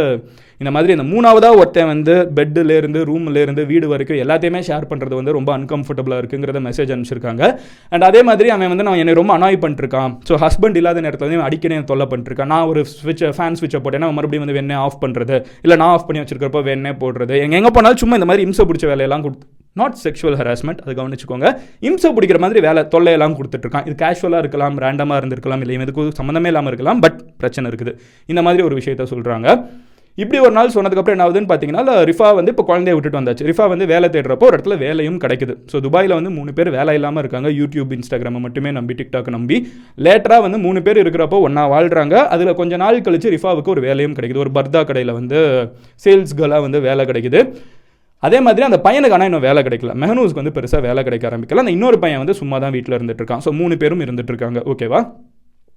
இந்த 0.60 0.70
மாதிரி 0.76 0.94
இந்த 0.96 1.06
மூணாவதாக 1.12 1.58
ஒருத்தன் 1.60 1.90
வந்து 1.92 2.14
பெட்டுலேருந்து 2.38 3.02
ரூம்லேருந்து 3.10 3.64
வீடு 3.70 3.86
வரைக்கும் 3.92 4.20
எல்லாத்தையுமே 4.24 4.62
ஷேர் 4.68 4.88
பண்ணுறது 4.92 5.18
வந்து 5.20 5.36
ரொம்ப 5.38 5.52
அன்கம்ஃபர்டபுளாக 5.58 6.20
இருக்குங்கிறத 6.22 6.62
மெசேஜ் 6.68 6.92
அனுப்பிச்சிருக்காங்க. 6.94 7.44
அண்ட் 7.92 8.06
அதே 8.08 8.22
மாதிரி 8.30 8.50
அவன் 8.56 8.72
வந்து 8.74 8.88
நான் 8.88 9.00
என்னை 9.04 9.14
ரொம்ப 9.20 9.34
அனாய் 9.38 9.62
பண்ணிருக்கான். 9.66 10.14
ஸோ 10.30 10.40
ஹஸ்பண்ட் 10.46 10.80
இல்லாத 10.82 11.04
நேரத்தில் 11.06 11.28
வந்து 11.28 11.46
அடிக்கடி 11.48 11.78
தொல்லை 11.92 12.08
பண்ணிருக்கான். 12.14 12.52
நான் 12.54 12.68
ஒரு 12.72 12.82
ஸ்விட்ச் 12.96 13.24
ஃபேன் 13.38 13.58
ஸ்விட்சை 13.60 13.82
போட்டேன்னா 13.86 14.10
மறுபடியும் 14.18 14.46
வந்து 14.46 14.58
வேணே 14.58 14.78
ஆஃப் 14.86 15.00
பண்ணுறது 15.06 15.38
இல்லை 15.64 15.78
நான் 15.82 15.94
ஆஃப் 15.94 16.08
பண்ணி 16.10 16.22
வச்சிருக்கிறப்ப 16.24 16.64
வேணே 16.70 16.94
போடுறது. 17.04 17.36
எங்கே 17.46 17.58
எங்கே 17.62 17.74
போனாலும் 17.78 18.02
சும்மா 18.04 18.20
இந்த 18.20 18.30
மாதிரி 18.32 18.46
இம்சை 18.48 18.66
பிடிச்ச 18.70 18.86
வேலையெல்லாம் 18.92 19.26
கொடுத்து 19.26 19.46
நாட் 19.76 19.98
செக்ஷுவல் 20.04 20.38
ஹராஸ்மெண்ட் 20.40 20.80
அது 20.84 20.94
கவனிச்சுக்கோங்க. 21.00 21.48
இம்சை 21.88 22.10
பிடிக்கிற 22.16 22.38
மாதிரி 22.44 22.60
வேலை 22.68 22.82
தொல்லையெல்லாம் 22.94 23.36
கொடுத்துட்ருக்கான். 23.40 23.86
இது 23.88 23.94
கேஷுவலாக 24.02 24.42
இருக்கலாம் 24.44 24.78
ரேண்டமாக 24.84 25.20
இருந்திருக்கலாம் 25.22 25.62
இல்லை 25.66 25.76
இதுக்கு 25.86 26.08
சம்மந்தமே 26.22 26.50
இல்லாமல் 26.52 26.72
இருக்கலாம் 26.72 27.02
பட் 27.04 27.20
பிரச்சனை 27.42 27.70
இருக்குது. 27.72 27.94
இந்த 28.32 28.42
மாதிரி 28.48 28.64
ஒரு 28.70 28.76
விஷயத்த 28.80 29.06
சொல்கிறாங்க 29.14 29.48
இப்படி 30.18 30.38
ஒரு 30.46 30.54
நாள் 30.56 30.72
சொன்னதுக்கப்புறம் 30.74 31.16
என்ன 31.16 31.24
ஆகுதுன்னு 31.26 31.48
பார்த்தீங்கன்னா 31.50 31.92
ரிஃபா 32.08 32.28
வந்து 32.38 32.52
இப்போ 32.52 32.64
குழந்தைய 32.70 32.94
விட்டுட்டு 32.96 33.18
வந்தாச்சு. 33.18 33.44
ரிஃபா 33.50 33.66
வந்து 33.72 33.84
வேலை 33.92 34.06
தேடுறப்போ 34.14 34.46
ஒரு 34.48 34.56
இடத்துல 34.56 34.76
வேலையும் 34.82 35.18
கிடைக்குது. 35.24 35.54
ஸோ 35.72 35.76
துபாயில் 35.86 36.14
வந்து 36.18 36.32
மூணு 36.38 36.50
பேர் 36.56 36.70
வேலை 36.76 36.94
இல்லாமல் 36.98 37.22
இருக்காங்க. 37.22 37.48
யூடியூப் 37.60 37.92
இன்ஸ்டாகிராமை 37.96 38.40
மட்டுமே 38.46 38.70
நம்பி 38.78 38.94
டிக்டாக் 39.00 39.30
நம்பி. 39.36 39.58
லேட்டராக 40.06 40.44
வந்து 40.46 40.58
மூணு 40.66 40.80
பேர் 40.86 41.02
இருக்கிறப்போ 41.04 41.40
ஒன்றா 41.46 41.64
வாழ்கிறாங்க 41.74 42.16
அதில் 42.36 42.58
கொஞ்ச 42.60 42.76
நாள் 42.84 43.04
கழித்து 43.08 43.34
ரிஃபாவுக்கு 43.36 43.74
ஒரு 43.76 43.84
வேலையும் 43.88 44.16
கிடைக்குது. 44.18 44.42
ஒரு 44.46 44.52
பர்தா 44.58 44.82
கடையில் 44.90 45.18
வந்து 45.20 45.40
சேல்ஸ் 46.06 46.36
கேர்ளாக 46.40 46.66
வந்து 46.66 46.80
வேலை 46.88 47.04
கிடைக்குது. 47.12 47.42
அதே 48.26 48.38
மாதிரி 48.46 48.64
அந்த 48.68 48.78
பையனுக்கு 48.86 49.16
ஆனால் 49.16 49.28
இன்னும் 49.30 49.46
வேலை 49.48 49.60
கிடைக்கல. 49.66 49.92
மெஹனூஸ்க்கு 50.02 50.40
வந்து 50.42 50.54
பெருசாக 50.56 50.80
வேலை 50.88 51.02
கிடைக்க 51.06 51.24
ஆரம்பிக்கல. 51.30 51.62
அந்த 51.64 51.74
இன்னொரு 51.76 51.98
பையன் 52.04 52.22
வந்து 52.22 52.34
சும்மா 52.40 52.56
தான் 52.64 52.74
வீட்டில் 52.76 52.96
இருந்துட்டு 52.98 53.22
இருக்கான். 53.22 53.44
ஸோ 53.46 53.52
மூணு 53.60 53.76
பேரும் 53.82 54.04
இருந்துட்டு 54.06 54.32
இருக்காங்க. 54.34 54.60
ஓகேவா 54.72 55.00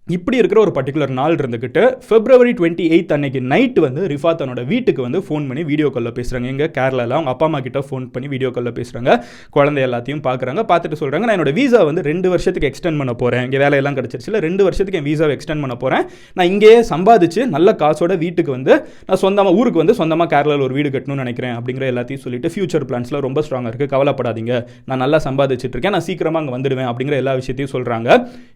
இப்படி 0.08 0.38
இருக்கிற 0.40 0.60
ஒரு 0.62 0.72
பர்டிகுலர் 0.76 1.12
நாள் 1.18 1.36
இருந்துக்கிட்டு 1.38 1.82
பிப்ரவரி 2.08 2.52
டுவெண்ட்டி 2.58 2.86
எயித் 2.94 3.12
அன்னைக்கு 3.16 3.40
நைட் 3.52 3.78
வந்து 3.86 4.02
ரிஃபா 4.12 4.32
தன்னோட 4.40 4.62
வீட்டுக்கு 4.72 5.02
வந்து 5.06 5.20
ஃபோன் 5.28 5.46
பண்ணி 5.50 5.62
வீடியோ 5.70 5.90
காலில் 5.96 6.14
பேசுகிறாங்க 6.18 6.48
எங்கள் 6.54 6.72
கேரளாவில் 6.78 7.16
அவங்க 7.18 7.32
அப்பா 7.34 7.46
அம்மா 7.48 7.60
கிட்ட 7.68 7.82
ஃபோன் 7.88 8.06
பண்ணி 8.16 8.28
வீடியோ 8.34 8.50
காலில் 8.56 8.76
பேசுகிறாங்க 8.80 9.12
குழந்தை 9.58 9.82
எல்லாத்தையும் 9.88 10.24
பார்க்குறாங்க 10.26 10.64
பார்த்துட்டு 10.72 10.98
சொல்கிறாங்க 11.02 11.28
நான் 11.28 11.36
என்னோட 11.38 11.54
வீசா 11.60 11.82
வந்து 11.90 12.02
ரெண்டு 12.10 12.28
வருஷத்துக்கு 12.34 12.70
எக்ஸ்டெண்ட் 12.72 13.00
பண்ண 13.02 13.14
போகிறேன் 13.22 13.46
இங்கே 13.48 13.62
வேலையெல்லாம் 13.64 13.98
கிடச்சிருச்சு 14.00 14.44
ரெண்டு 14.48 14.66
வருஷத்துக்கு 14.68 15.00
என் 15.02 15.08
வீசாவை 15.10 15.36
எக்ஸ்டெண்ட் 15.38 15.64
பண்ண 15.66 15.78
போகிறேன் 15.86 16.04
நான் 16.40 16.50
இங்கேயே 16.52 16.82
சம்பாதிச்சு 16.92 17.48
நல்ல 17.56 17.76
காசோட 17.84 18.18
வீட்டுக்கு 18.26 18.54
வந்து 18.58 18.76
நான் 19.08 19.22
சொந்தமாக 19.24 19.56
ஊருக்கு 19.62 19.84
வந்து 19.84 19.98
சொந்தமாக 20.02 20.30
கேரளாவில் 20.36 20.66
ஒரு 20.68 20.78
வீடு 20.80 20.94
கட்டணும்னு 20.98 21.26
நினைக்கிறேன் 21.26 21.56
அப்படிங்கிற 21.60 21.88
எல்லாத்தையும் 21.94 22.24
சொல்லிட்டு 22.26 22.54
ஃபியூச்சர் 22.56 22.88
பிளான்ஸில் 22.92 23.22
ரொம்ப 23.28 23.46
ஸ்ட்ராங்காக 23.48 23.74
இருக்குது 23.74 23.94
கவலைப்படாதீங்க. 23.96 24.54
நான் 24.90 25.04
நல்லா 25.06 25.22
சம்பாதிச்சிட்டு 25.30 25.76
இருக்கேன். 25.78 25.98
நான் 25.98 26.08
சீக்கிரமாக 26.10 26.44
அங்கே 26.44 26.56
வந்துடுவேன் 26.58 26.92
அப்படிங்கிற 26.92 27.18
எல்லா 27.24 27.36
விஷயத்தையும் 27.42 27.74
சொல்கிறாங்க 27.78 28.10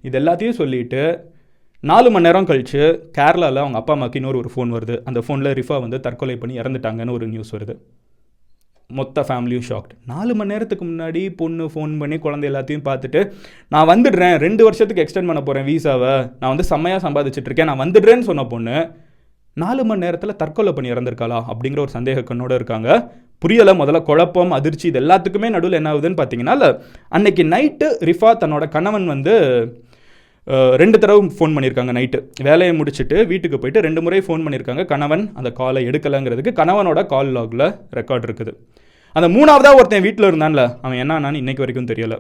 இது 0.10 0.16
எல்லாத்தையும் 0.24 0.60
சொல்லிட்டு 0.62 1.02
நாலு 1.84 2.12
மணி 2.12 2.26
நேரம் 2.26 2.46
கழித்து 2.50 2.80
கேரளாவில் 3.18 3.60
அவங்க 3.64 3.78
அப்பா 3.80 3.94
அம்மாக்கு 3.96 4.18
இன்னொரு 4.20 4.38
ஒரு 4.38 4.50
ஃபோன் 4.54 4.70
வருது. 4.76 4.96
அந்த 5.10 5.20
ஃபோனில் 5.26 5.50
ரிஃபா 5.60 5.76
வந்து 5.84 5.98
தற்கொலை 6.06 6.36
பண்ணி 6.42 6.60
இறந்துட்டாங்கன்னு 6.60 7.16
ஒரு 7.18 7.26
நியூஸ் 7.28 7.52
வருது. 7.56 7.74
மொத்த 8.90 9.22
ஃபேமிலியும் 9.28 9.66
ஷாக்ட் 9.70 9.94
நாலு 10.12 10.34
மணி 10.36 10.52
நேரத்துக்கு 10.54 10.86
முன்னாடி 10.86 11.22
பொண்ணு 11.42 11.66
ஃபோன் 11.74 11.94
பண்ணி 12.02 12.18
குழந்தை 12.26 12.50
எல்லாத்தையும் 12.50 12.84
பார்த்துட்டு 12.90 13.22
நான் 13.74 13.90
வந்துடுறேன் 13.92 14.36
ரெண்டு 14.46 14.64
வருஷத்துக்கு 14.64 15.04
எக்ஸ்டெண்ட் 15.04 15.30
பண்ண 15.32 15.42
போகிறேன் 15.42 15.68
வீசாவை 15.70 16.14
நான் 16.40 16.52
வந்து 16.54 16.68
செம்மையாக 16.72 17.02
சம்பாதிச்சிட்ருக்கேன் 17.08 17.70
நான் 17.72 17.84
வந்துடுறேன்னு 17.84 18.28
சொன்ன 18.30 18.46
பொண்ணு 18.54 18.78
நாலு 19.58 19.84
மணி 19.90 20.04
நேரத்தில் 20.06 20.40
தற்கொலை 20.42 20.72
பண்ணி 20.74 20.92
இறந்துருக்காளா? 20.92 21.40
அப்படிங்கிற 21.52 21.80
ஒரு 21.80 21.92
சந்தேக 21.98 22.24
கண்ணோடு 22.24 22.56
இருக்காங்க. 22.60 22.90
புரியலை 23.42 23.74
முதல்ல 23.82 24.00
குழப்பம் 24.10 24.52
அதிர்ச்சி 24.58 24.86
இது 24.88 25.00
எல்லாத்துக்குமே 25.00 25.50
நடுவில் 25.56 25.80
என்ன 25.80 25.92
ஆகுதுன்னு 25.94 26.20
பார்த்தீங்கன்னா 26.22 26.70
அன்னைக்கு 27.18 27.44
நைட்டு 27.54 27.90
ரிஃபா 28.10 28.32
தன்னோட 28.44 28.68
கணவன் 28.76 29.08
வந்து 29.14 29.36
ரெண்டு 30.82 30.98
தடவை 31.04 31.22
ஃபோன் 31.38 31.54
பண்ணியிருக்காங்க 31.56 31.94
நைட்டு 31.98 32.20
வேலையை 32.48 32.74
முடிச்சுட்டு 32.80 33.18
வீட்டுக்கு 33.32 33.58
போயிட்டு 33.62 33.84
ரெண்டு 33.88 34.02
முறை 34.06 34.20
ஃபோன் 34.26 34.44
பண்ணியிருக்காங்க. 34.46 34.84
கணவன் 34.92 35.24
அந்த 35.40 35.50
காலை 35.60 35.82
எடுக்கலைங்கிறதுக்கு 35.90 36.54
கணவனோட 36.60 37.00
கால் 37.14 37.32
லாகில் 37.38 37.66
ரெக்கார்ட் 37.98 38.28
இருக்குது. 38.28 38.54
அந்த 39.18 39.28
மூணாவதாக 39.36 39.80
ஒருத்தன் 39.80 40.06
வீட்டில் 40.08 40.30
இருந்தான்ல 40.32 40.64
அவன் 40.86 41.00
என்னன்னு 41.04 41.42
இன்னைக்கு 41.44 41.64
வரைக்கும் 41.64 41.92
தெரியலை. 41.92 42.20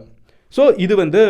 ஸோ 0.55 0.63
இது 0.83 0.93
வந்து 1.01 1.21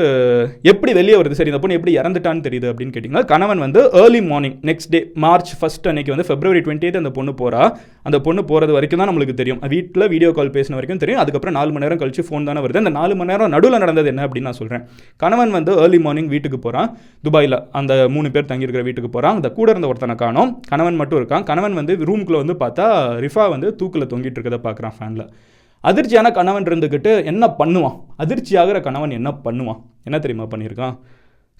எப்படி 0.71 0.91
வெளியே 0.97 1.15
வருது? 1.19 1.37
சரி 1.37 1.49
இந்த 1.51 1.59
பொண்ணு 1.61 1.77
எப்படி 1.77 1.93
இறந்துட்டான்னு 1.99 2.43
தெரியுது 2.47 2.67
அப்படின்னு 2.71 2.93
கேட்டிங்கன்னா 2.95 3.23
கணவன் 3.31 3.61
வந்து 3.63 3.81
early 4.01 4.21
morning 4.31 4.55
next 4.69 4.91
day 4.93 4.99
March 5.23 5.51
first 5.59 5.87
அன்னைக்கு 5.91 6.13
வந்து 6.13 6.25
ஃபெப்ரவரி 6.27 6.61
டுவெண்ட்டி 6.65 6.91
அந்த 7.01 7.11
பொண்ணு 7.17 7.31
போகிறா 7.41 7.61
அந்த 8.07 8.17
பொண்ணு 8.27 8.41
போகிறது 8.51 8.75
வரைக்கும் 8.77 9.01
தான் 9.01 9.09
நம்மளுக்கு 9.11 9.35
தெரியும். 9.41 9.61
வீட்டில் 9.73 10.05
வீடியோ 10.13 10.29
கால் 10.37 10.53
பேசின 10.57 10.77
வரைக்கும் 10.79 11.01
தெரியும். 11.03 11.21
அதுக்கப்புறம் 11.23 11.57
நாலு 11.57 11.71
மணி 11.73 11.85
நேரம் 11.85 12.01
கழிச்சு 12.03 12.25
ஃபோன் 12.27 12.47
தானே 12.49 12.63
வருது. 12.65 12.81
அந்த 12.83 12.93
நாலு 12.99 13.15
மணி 13.21 13.31
நேரம் 13.33 13.51
நடுவில் 13.55 13.81
நடந்தது 13.85 14.11
என்ன 14.13 14.27
அப்படின்னு 14.27 14.49
நான் 14.49 14.59
சொல்கிறேன் 14.61 14.85
கணவன் 15.25 15.55
வந்து 15.57 15.73
ஏர்லி 15.83 16.01
மார்னிங் 16.05 16.31
வீட்டுக்கு 16.35 16.61
போகிறான் 16.67 16.89
துபாயில் 17.27 17.59
அந்த 17.81 17.93
மூணு 18.15 18.29
பேர் 18.37 18.49
தங்கியிருக்கிற 18.53 18.85
வீட்டுக்கு 18.89 19.11
போகிறான் 19.17 19.37
அந்த 19.39 19.51
கூட 19.59 19.67
இருந்த 19.75 19.91
ஒருத்தனை 19.91 20.17
காணும். 20.23 20.51
கணவன் 20.71 20.99
மட்டும் 21.01 21.21
இருக்கான். 21.21 21.45
கணவன் 21.51 21.77
வந்து 21.81 21.95
ரூம்குள்ளே 22.09 22.41
வந்து 22.45 22.57
பார்த்தா 22.63 22.87
ரிஃபா 23.27 23.45
வந்து 23.57 23.69
தூக்கில் 23.81 24.11
தொங்கிட்டு 24.13 24.39
இருக்கதை 24.39 24.61
பார்க்குறான் 24.69 24.97
ஃபேனில் 24.97 25.27
அதிர்ச்சியான 25.89 26.31
கணவன் 26.37 26.67
இருந்துக்கிட்டு 26.69 27.11
என்ன 27.31 27.45
பண்ணுவான்? 27.61 27.95
அதிர்ச்சியாகிற 28.23 28.77
கணவன் 28.87 29.17
என்ன 29.19 29.31
பண்ணுவான்? 29.45 29.79
என்ன 30.07 30.19
தெரியுமா 30.25 30.47
பண்ணியிருக்கான்? 30.53 30.95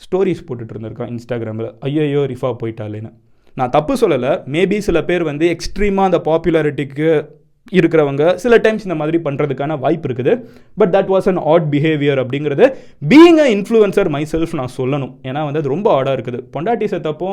ஸ்டோரிஸ் 0.04 0.46
போட்டுட்டு 0.48 0.74
இருந்திருக்கான் 0.74 1.12
இன்ஸ்டாகிராமில் 1.14 1.70
ஐயையோ 1.88 2.24
ரிஃபா 2.34 2.52
போயிட்டாலேன்னு 2.62 3.12
நான் 3.60 3.74
தப்பு 3.76 3.94
சொல்லலை. 4.02 4.32
மேபி 4.54 4.78
சில 4.88 4.98
பேர் 5.10 5.24
வந்து 5.32 5.46
எக்ஸ்ட்ரீமாக 5.56 6.10
அந்த 6.10 6.20
பாப்புலாரிட்டிக்கு 6.30 7.10
இருக்கிறவங்க 7.78 8.24
சில 8.42 8.58
டைம்ஸ் 8.66 8.86
இந்த 8.88 8.96
மாதிரி 9.00 9.18
பண்ணுறதுக்கான 9.26 9.78
வாய்ப்பு 9.84 10.08
இருக்குது. 10.10 10.34
But 10.80 10.92
that 10.96 11.10
was 11.14 11.28
an 11.32 11.42
odd 11.54 11.66
behaviour 11.74 12.20
அப்படிங்கிறது 12.24 12.66
being 13.12 13.40
a 13.46 13.48
influencer 13.56 14.10
my 14.16 14.22
self 14.34 14.54
நான் 14.60 14.74
சொல்லணும். 14.78 15.14
ஏன்னா 15.30 15.42
வந்து 15.48 15.62
அது 15.62 15.74
ரொம்ப 15.74 15.90
ஆடாக 15.98 16.16
இருக்குது. 16.18 16.40
பொண்டாட்டி 16.54 16.88
செத்தப்போ 16.94 17.30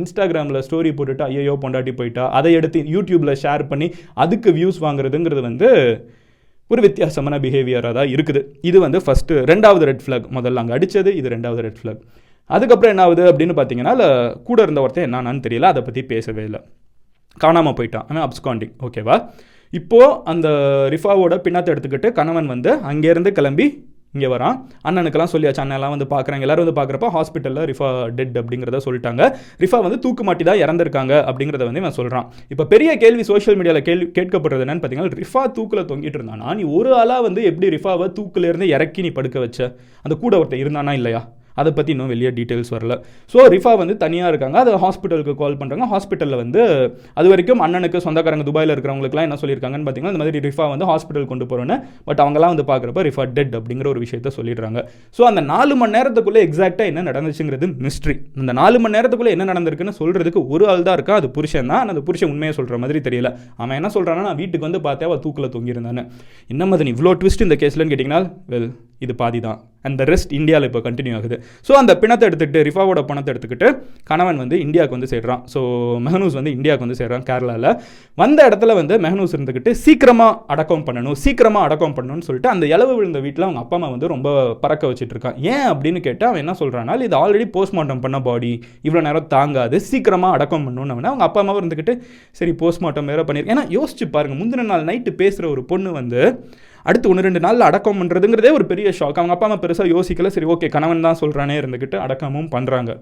இன்ஸ்டாகிராமில் 0.00 0.62
ஸ்டோரி 0.66 0.92
போட்டுட்டு 0.98 1.24
ஐயோ 1.28 1.54
பொண்டாட்டி 1.64 1.94
போயிட்டா. 2.00 2.24
அதை 2.40 2.52
எடுத்து 2.58 2.82
யூடியூப்பில் 2.96 3.38
ஷேர் 3.44 3.64
பண்ணி 3.72 3.88
அதுக்கு 4.24 4.52
வியூஸ் 4.58 4.80
வாங்குறதுங்கிறது 4.86 5.44
வந்து 5.48 5.70
ஒரு 6.72 6.80
வித்தியாசமான 6.86 7.34
பிஹேவியராக 7.44 7.92
தான் 7.98 8.10
இருக்குது. 8.14 8.40
இது 8.68 8.78
வந்து 8.86 8.98
ஃபஸ்ட்டு 9.04 9.42
ரெண்டாவது 9.50 9.84
ரெட் 9.90 10.02
ஃப்ளாக் 10.06 10.26
முதல்ல 10.36 10.62
அங்கே 10.62 10.74
அடித்தது 10.76 11.12
இது 11.20 11.28
ரெண்டாவது 11.34 11.62
ரெட் 11.66 11.78
ஃப்ளாக் 11.80 12.02
அதுக்கப்புறம் 12.56 12.92
என்ன 12.94 13.04
ஆகுது 13.06 13.22
அப்படின்னு 13.30 13.54
பார்த்தீங்கன்னா 13.58 13.94
கூட 14.48 14.58
இருந்த 14.66 14.80
ஒருத்தன் 14.84 15.06
என்னன்னு 15.08 15.44
தெரியல 15.46 15.70
அதை 15.72 15.82
பற்றி 15.86 16.02
பேசவே 16.12 16.42
இல்லை. 16.48 16.60
காணாமல் 17.44 17.76
போயிட்டான். 17.78 18.06
ஆனால் 18.10 18.24
அப்ஸ்காண்டிங் 18.26 18.74
ஓகேவா 18.86 19.16
இப்போது 19.78 20.14
அந்த 20.32 20.48
ரிஃபாவோட 20.94 21.34
பின்னத்தை 21.46 21.70
எடுத்துக்கிட்டு 21.74 22.10
கணவன் 22.18 22.48
வந்து 22.54 22.70
அங்கேருந்து 22.90 23.32
கிளம்பி 23.38 23.66
இங்கே 24.14 24.28
வரான். 24.32 24.54
அண்ணனுக்கெல்லாம் 24.88 25.30
சொல்லியாச்சு 25.32 25.62
அண்ணெல்லாம் 25.64 25.92
வந்து 25.94 26.06
பார்க்குறாங்க 26.12 26.44
எல்லாரும் 26.46 26.64
வந்து 26.64 26.76
பார்க்குறப்ப 26.78 27.08
ஹாஸ்பிட்டலில் 27.16 27.66
ரிஃபா 27.70 27.88
டெட் 28.18 28.36
அப்படிங்கிறத 28.40 28.80
சொல்லிட்டாங்க. 28.86 29.22
ரிஃபா 29.64 29.78
வந்து 29.86 29.98
தூக்கு 30.04 30.24
மாட்டி 30.28 30.44
தான் 30.50 30.60
இறந்துருக்காங்க 30.64 31.14
அப்படிங்கிறத 31.30 31.64
வந்து 31.68 31.82
இவன் 31.82 31.96
சொல்கிறான் 31.98 32.26
இப்போ 32.52 32.66
பெரிய 32.72 32.90
கேள்வி 33.04 33.24
சோஷியல் 33.30 33.58
மீடியாவில் 33.60 33.86
கேள்வி 33.88 34.06
கேட்கப்படுறது 34.18 34.64
என்னன்னு 34.66 34.82
பார்த்தீங்கன்னா 34.84 35.22
ரிஃபா 35.22 35.42
தூக்கில் 35.58 35.88
தொங்கிட்டு 35.90 36.20
இருந்தானா? 36.20 36.48
நீ 36.60 36.64
ஒரு 36.78 36.92
ஆளாக 37.00 37.26
வந்து 37.28 37.42
எப்படி 37.50 37.68
ரிஃபாவை 37.76 38.08
தூக்கிலேருந்து 38.18 38.68
இறக்கி 38.76 39.02
நீ 39.06 39.12
படுக்க 39.18 39.38
வச்ச? 39.46 39.60
அந்த 40.06 40.16
கூட 40.24 40.34
ஒருத்தர் 40.40 40.62
இருந்தானா 40.64 40.94
இல்லையா? 41.00 41.22
அதை 41.62 41.70
பற்றி 41.78 41.92
இன்னும் 41.94 42.10
வெளியே 42.14 42.30
டீட்டெயில்ஸ் 42.38 42.72
வரல. 42.76 42.94
ஸோ 43.32 43.46
ரிஃபா 43.54 43.72
வந்து 43.82 43.96
தனியாக 44.04 44.32
இருக்காங்க. 44.32 44.56
அது 44.64 44.72
ஹாஸ்பிட்டலுக்கு 44.84 45.34
கால் 45.42 45.58
பண்ணுறாங்க 45.60 45.88
ஹாஸ்பிட்டலில் 45.94 46.38
வந்து 46.42 46.60
அது 47.18 47.28
வரைக்கும் 47.32 47.62
அண்ணனுக்கு 47.66 48.04
சொந்தக்காரங்க 48.06 48.46
துபாயில் 48.50 48.74
இருக்கிறவங்களுக்குலாம் 48.74 49.28
என்ன 49.28 49.38
சொல்லியிருக்காங்கன்னு 49.42 49.86
பார்த்தீங்கன்னா 49.88 50.14
இந்த 50.14 50.22
மாதிரி 50.24 50.44
ரிஃபா 50.48 50.66
வந்து 50.74 50.88
ஹாஸ்பிட்டல் 50.92 51.28
கொண்டு 51.32 51.46
போகிறோன்னு 51.52 51.78
பட் 52.08 52.22
அவங்கலாம் 52.24 52.52
வந்து 52.54 52.66
பார்க்குறப்ப 52.72 53.06
ரிஃபா 53.08 53.26
டெட் 53.38 53.54
அப்படிங்கிற 53.60 53.88
ஒரு 53.94 54.02
விஷயத்த 54.06 54.32
சொல்லிடுறாங்க. 54.38 54.78
ஸோ 55.18 55.24
அந்த 55.30 55.40
நாலு 55.52 55.76
மணி 55.80 55.94
நேரத்துக்குள்ளே 55.98 56.42
எக்ஸாக்டாக 56.48 56.90
என்ன 56.92 57.06
நடந்துச்சுங்கிறது 57.10 57.68
மிஸ்ட்ரி 57.86 58.16
அந்த 58.42 58.52
நாலு 58.60 58.76
மணி 58.84 58.96
நேரத்துக்குள்ளே 58.98 59.34
என்ன 59.36 59.46
நடந்திருக்குன்னு 59.52 59.96
சொல்கிறதுக்கு 60.00 60.42
ஒரு 60.54 60.66
ஆள் 60.72 60.86
தான் 60.88 60.96
இருக்கா? 60.98 61.16
அது 61.20 61.30
புருஷன் 61.38 61.70
தான். 61.72 61.92
அந்த 61.94 62.02
புருஷன் 62.08 62.32
உண்மையை 62.34 62.54
சொல்கிற 62.58 62.78
மாதிரி 62.84 63.00
தெரியல. 63.08 63.30
அவன் 63.62 63.76
என்ன 63.80 63.90
சொல்கிறான்னா 63.96 64.26
நான் 64.28 64.40
வீட்டுக்கு 64.42 64.68
வந்து 64.68 64.82
பார்த்தேன் 64.88 65.08
அவள் 65.10 65.22
தூக்கில் 65.26 65.52
தொங்கியிருந்தானே 65.56 66.04
என்ன 66.54 66.66
மாதிரி 66.72 66.92
இவ்வளோ 66.94 67.14
ட்விஸ்ட் 67.22 67.46
இந்த 67.46 67.58
கேஸ்லன்னு 67.62 67.92
கேட்டிங்கன்னா 67.92 68.22
வெல் 68.54 68.70
இது 69.04 69.12
பாதி 69.22 69.40
தான் 69.46 69.58
அண்ட் 69.86 70.00
ரெஸ்ட் 70.10 70.32
இந்தியாவில் 70.38 70.66
இப்போ 70.68 70.80
கண்டினியூ 70.86 71.14
ஆகுது. 71.18 71.36
ஸோ 71.68 71.72
அந்த 71.80 71.92
பிணத்தை 72.02 72.24
எடுத்துகிட்டு 72.28 72.62
ரிஃபாவோட 72.68 73.02
பணத்தை 73.10 73.30
எடுத்துக்கிட்டு 73.34 73.70
கணவன் 74.10 74.40
வந்து 74.42 74.58
இந்தியாவுக்கு 74.66 74.96
வந்து 74.98 75.10
சேர்றான். 75.14 75.42
ஸோ 75.54 75.60
மெஹனூஸ் 76.06 76.38
வந்து 76.40 76.52
இந்தியாவுக்கு 76.58 76.86
வந்து 76.86 77.00
சேர்றான் 77.00 77.26
கேரளாவில் 77.30 77.70
வந்த 78.22 78.38
இடத்துல 78.48 78.74
வந்து 78.80 78.94
மெஹனூஸ் 79.06 79.34
இருந்துக்கிட்டு 79.36 79.72
சீக்கிரமாக 79.84 80.32
அடக்கம் 80.54 80.86
பண்ணணும் 80.88 81.18
சீக்கிரமாக 81.24 81.66
அடக்கம் 81.68 81.96
பண்ணணும்னு 81.98 82.26
சொல்லிட்டு 82.28 82.52
அந்த 82.54 82.64
இளவு 82.74 82.92
விழுந்த 82.98 83.18
வீட்டில் 83.26 83.46
அவங்க 83.48 83.60
அப்பா 83.64 83.76
அம்மா 83.78 83.88
வந்து 83.94 84.12
ரொம்ப 84.14 84.28
பறக்க 84.62 84.84
வச்சுட்டு 84.90 85.14
இருக்கான். 85.14 85.36
ஏன் 85.52 85.66
அப்படின்னு 85.72 86.00
கேட்டால் 86.06 86.30
அவன் 86.30 86.42
என்ன 86.44 86.54
சொல்கிறான்னா 86.60 86.94
இது 87.08 87.16
ஆல்ரெடி 87.22 87.46
போஸ்ட்மார்ட்டம் 87.56 88.02
பண்ண 88.04 88.20
பாடி 88.28 88.52
இவ்வளோ 88.86 89.02
நேரம் 89.08 89.28
தாங்காது. 89.36 89.76
சீக்கிரமாக 89.90 90.36
அடக்கம் 90.36 90.64
பண்ணணும்னு 90.66 90.94
அவனை. 90.96 91.10
அவங்க 91.12 91.26
அப்பா 91.28 91.40
அம்மாவும் 91.42 91.60
இருந்துக்கிட்டு 91.62 91.94
சரி 92.40 92.54
போஸ்ட்மார்ட்டம் 92.62 93.10
வேறு 93.12 93.26
பண்ணியிருக்கேன் 93.28 93.56
ஏன்னா 93.56 93.66
யோசிச்சு 93.76 94.06
பாருங்கள் 94.16 94.40
முந்தின 94.40 94.66
நாள் 94.72 94.88
நைட்டு 94.90 95.12
பேசுகிற 95.22 95.46
ஒரு 95.54 95.64
பொண்ணு 95.72 95.92
வந்து 96.00 96.22
அடுத்து 96.88 97.10
ஒன்று 97.12 97.26
ரெண்டு 97.28 97.44
நாளில் 97.46 97.68
அடக்கம் 97.70 98.00
பண்ணுறதுங்கிறதே 98.02 98.52
ஒரு 98.58 98.66
பெரிய 98.72 98.90
ஷாக் 99.00 99.20
அவங்க 99.20 99.36
அப்பா 99.36 99.48
அம்மா 99.48 99.60
பெருசாக 99.64 99.94
யோசிக்கல. 99.94 100.34
சரி 100.36 100.50
ஓகே 100.56 100.74
கணவன் 100.76 101.06
தான் 101.08 101.22
சொல்கிறானே 101.22 101.56
இருந்துக்கிட்டு 101.62 101.98
அடக்கமும் 102.04 102.52
பண்ணுறாங்க 102.56 102.92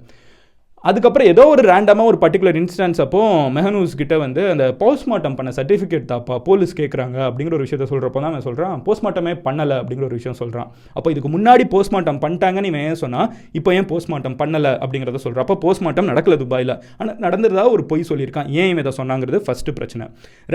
அதுக்கப்புறம் 0.85 1.29
ஏதோ 1.31 1.43
ஒரு 1.53 1.63
ரேண்டமாக 1.71 2.11
ஒரு 2.11 2.19
பர்டிகுலர் 2.23 2.57
இன்ஸ்டன்ஸ் 2.61 2.99
அப்போ 3.05 3.21
மெஹனூஸ் 3.55 3.97
கிட்ட 4.01 4.15
வந்து 4.23 4.43
அந்த 4.53 4.65
போஸ்ட்மார்ட்டம் 4.83 5.37
பண்ண 5.39 5.51
சர்டிஃபிகேட் 5.57 6.05
தாப்பா 6.11 6.35
போலீஸ் 6.49 6.77
கேட்குறாங்க 6.81 7.17
அப்படிங்கிற 7.29 7.57
ஒரு 7.59 7.65
விஷயத்த 7.67 7.87
சொல்கிறப்போ 7.93 8.21
தான் 8.25 8.35
நான் 8.37 8.45
சொல்கிறான் 8.47 8.83
போஸ்ட்மார்ட்டமே 8.87 9.33
பண்ணலை 9.47 9.77
அப்படிங்கிற 9.81 10.07
ஒரு 10.11 10.19
விஷயம் 10.21 10.39
சொல்கிறான் 10.43 10.69
அப்போ 10.97 11.11
இதுக்கு 11.15 11.31
முன்னாடி 11.37 11.67
போஸ்ட்மார்ட்டம் 11.75 12.21
பண்ணிட்டாங்கன்னு 12.25 12.71
இவன் 12.73 12.85
ஏன் 12.91 13.01
சொன்னால் 13.03 13.29
இப்போ 13.61 13.73
ஏன் 13.79 13.89
போஸ்ட்மார்ட்டம் 13.93 14.39
பண்ணலை 14.43 14.73
அப்படிங்கிறத 14.85 15.23
சொல்கிறான் 15.27 15.47
அப்போ 15.47 15.59
போஸ்ட்மார்ட்டம் 15.67 16.11
நடக்கல 16.13 16.37
துபாயில். 16.45 16.75
ஆனால் 17.01 17.19
நடந்ததா 17.27 17.67
ஒரு 17.77 17.85
பொய் 17.93 18.09
சொல்லியிருக்கான். 18.11 18.51
ஏன் 18.61 18.71
இவன் 18.73 18.85
இதை 18.87 18.95
சொன்னாங்கிறது 19.03 19.41
ஃபஸ்ட்டு 19.49 19.77
பிரச்சனை. 19.81 20.07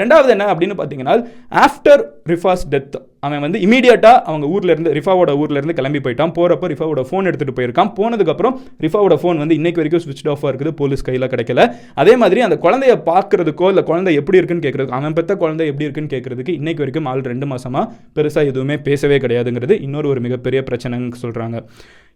ரெண்டாவது 0.02 0.36
என்ன 0.38 0.52
அப்படின்னு 0.54 0.78
பார்த்தீங்கன்னா 0.82 1.18
ஆஃப்டர் 1.66 2.04
ரிஃபாஸ் 2.34 2.66
டெத் 2.76 2.98
அவன் 3.26 3.44
வந்து 3.46 3.60
இமீடியட்டாக 3.66 4.22
அவங்க 4.30 4.46
ஊர்லேருந்து 4.56 4.92
ரிஃபாவோட 4.98 5.32
ஊர்லேருந்து 5.42 5.76
கிளம்பி 5.80 6.00
போயிட்டான். 6.06 6.32
போகிறப்போ 6.38 6.68
ரிஃபாவோட 6.74 7.02
ஃபோன் 7.10 7.28
எடுத்துகிட்டு 7.30 7.58
போயிருக்கான். 7.60 7.92
போனதுக்கப்புறம் 8.00 8.56
ரிஃபாவோட 8.86 9.16
ஃபோன் 9.22 9.42
வந்து 9.44 9.58
இன்றைக்கு 9.60 9.82
வரைக்கும் 9.82 10.04
ஸ்விட்ச் 10.06 10.30
ஆஃபாக 10.34 10.52
இருக்குது. 10.52 10.74
போலீஸ் 10.82 11.06
கையில் 11.10 11.30
கிடைக்கல. 11.34 11.64
அதே 12.04 12.16
மாதிரி 12.24 12.42
அந்த 12.48 12.58
குழந்தைய 12.66 12.96
பார்க்குறதுக்கோ 13.10 13.70
இல்லை 13.74 13.84
குழந்தை 13.92 14.14
எப்படி 14.22 14.40
இருக்குன்னு 14.42 14.66
கேட்குறதுக்கு 14.68 14.98
அவன் 15.00 15.18
பெற்ற 15.20 15.36
குழந்தை 15.44 15.68
எப்படி 15.72 15.88
இருக்குன்னு 15.88 16.14
கேட்குறதுக்கு 16.16 16.56
இன்றைக்கு 16.60 16.84
வரைக்கும் 16.84 17.10
ஆள் 17.14 17.26
ரெண்டு 17.32 17.48
மாதமாக 17.54 17.86
பெருசாக 18.18 18.52
எதுவுமே 18.54 18.78
பேசவே 18.88 19.20
கிடையாதுங்கிறது 19.26 19.78
இன்னொரு 19.88 20.10
ஒரு 20.14 20.22
மிகப்பெரிய 20.28 20.62
பிரச்சனைன்னு 20.72 21.22
சொல்கிறாங்க 21.26 21.60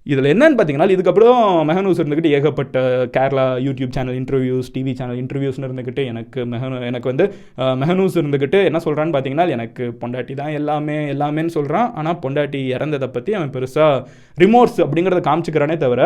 இதில் 0.08 0.30
என்னன்னு 0.32 0.56
பார்த்தீங்கன்னா 0.56 0.88
இதுக்கப்புறம் 0.94 1.40
மெஹனூஸ் 1.68 2.00
இருந்துக்கிட்டு 2.02 2.34
ஏகப்பட்ட 2.36 2.82
Kerala 3.16 3.46
YouTube 3.66 3.94
channel 3.96 4.18
interviews 4.20 4.68
TV 4.76 4.94
channel 4.94 5.20
இன்டர்வியூஸ்னு 5.22 5.68
இருந்துக்கிட்டு 5.68 6.04
எனக்கு 6.06 6.40
மெஹனு 6.52 6.82
எனக்கு 6.90 7.10
வந்து 7.12 7.26
மெஹனூஸ் 7.82 8.18
இருந்துக்கிட்டு 8.22 8.60
என்ன 8.70 8.82
சொல்கிறான்னு 8.86 9.16
பார்த்தீங்கன்னா 9.16 9.48
எனக்கு 9.56 9.86
பொண்டாட்டி 10.02 10.36
தான் 10.36 10.54
எல்லாமே 10.54 10.98
எல்லாமேன்னு 11.14 11.56
சொல்கிறான் 11.56 11.90
ஆனால் 11.94 12.20
பொண்டாட்டி 12.24 12.62
இறந்ததை 12.76 13.10
பற்றி 13.10 13.34
அவன் 13.34 13.54
பெருசாக 13.56 14.04
ரிமோர்ஸ் 14.38 14.80
அப்படிங்கிறத 14.86 15.24
காமிச்சிக்கிறானே 15.30 15.78
தவிர 15.78 16.04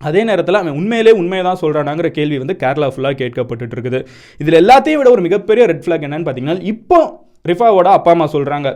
அதே 0.00 0.22
நேரத்தில் 0.24 0.60
அவன் 0.60 0.78
உண்மையிலே 0.78 1.12
உண்மையை 1.20 1.44
தான் 1.44 1.62
சொல்கிறானாங்கிற 1.62 2.08
கேள்வி 2.10 2.38
வந்து 2.38 2.56
கேரளா 2.62 2.88
ஃபுல்லாக 2.94 3.16
கேட்கப்பட்டுட்டு 3.20 3.76
இருக்குது 3.76 4.00
இதில் 4.40 4.60
எல்லாத்தையும் 4.60 5.00
விட 5.02 5.10
ஒரு 5.10 5.22
மிகப்பெரிய 5.22 5.64
ரெட் 5.66 5.84
ஃப்ளாக் 5.84 6.06
என்னன்னு 6.08 6.26
பார்த்தீங்கன்னா 6.26 6.66
இப்போ 6.66 6.98
ரிஃபாவோட 7.44 7.88
அப்பா 7.92 8.12
அம்மா 8.12 8.26
சொல்கிறாங்க 8.32 8.68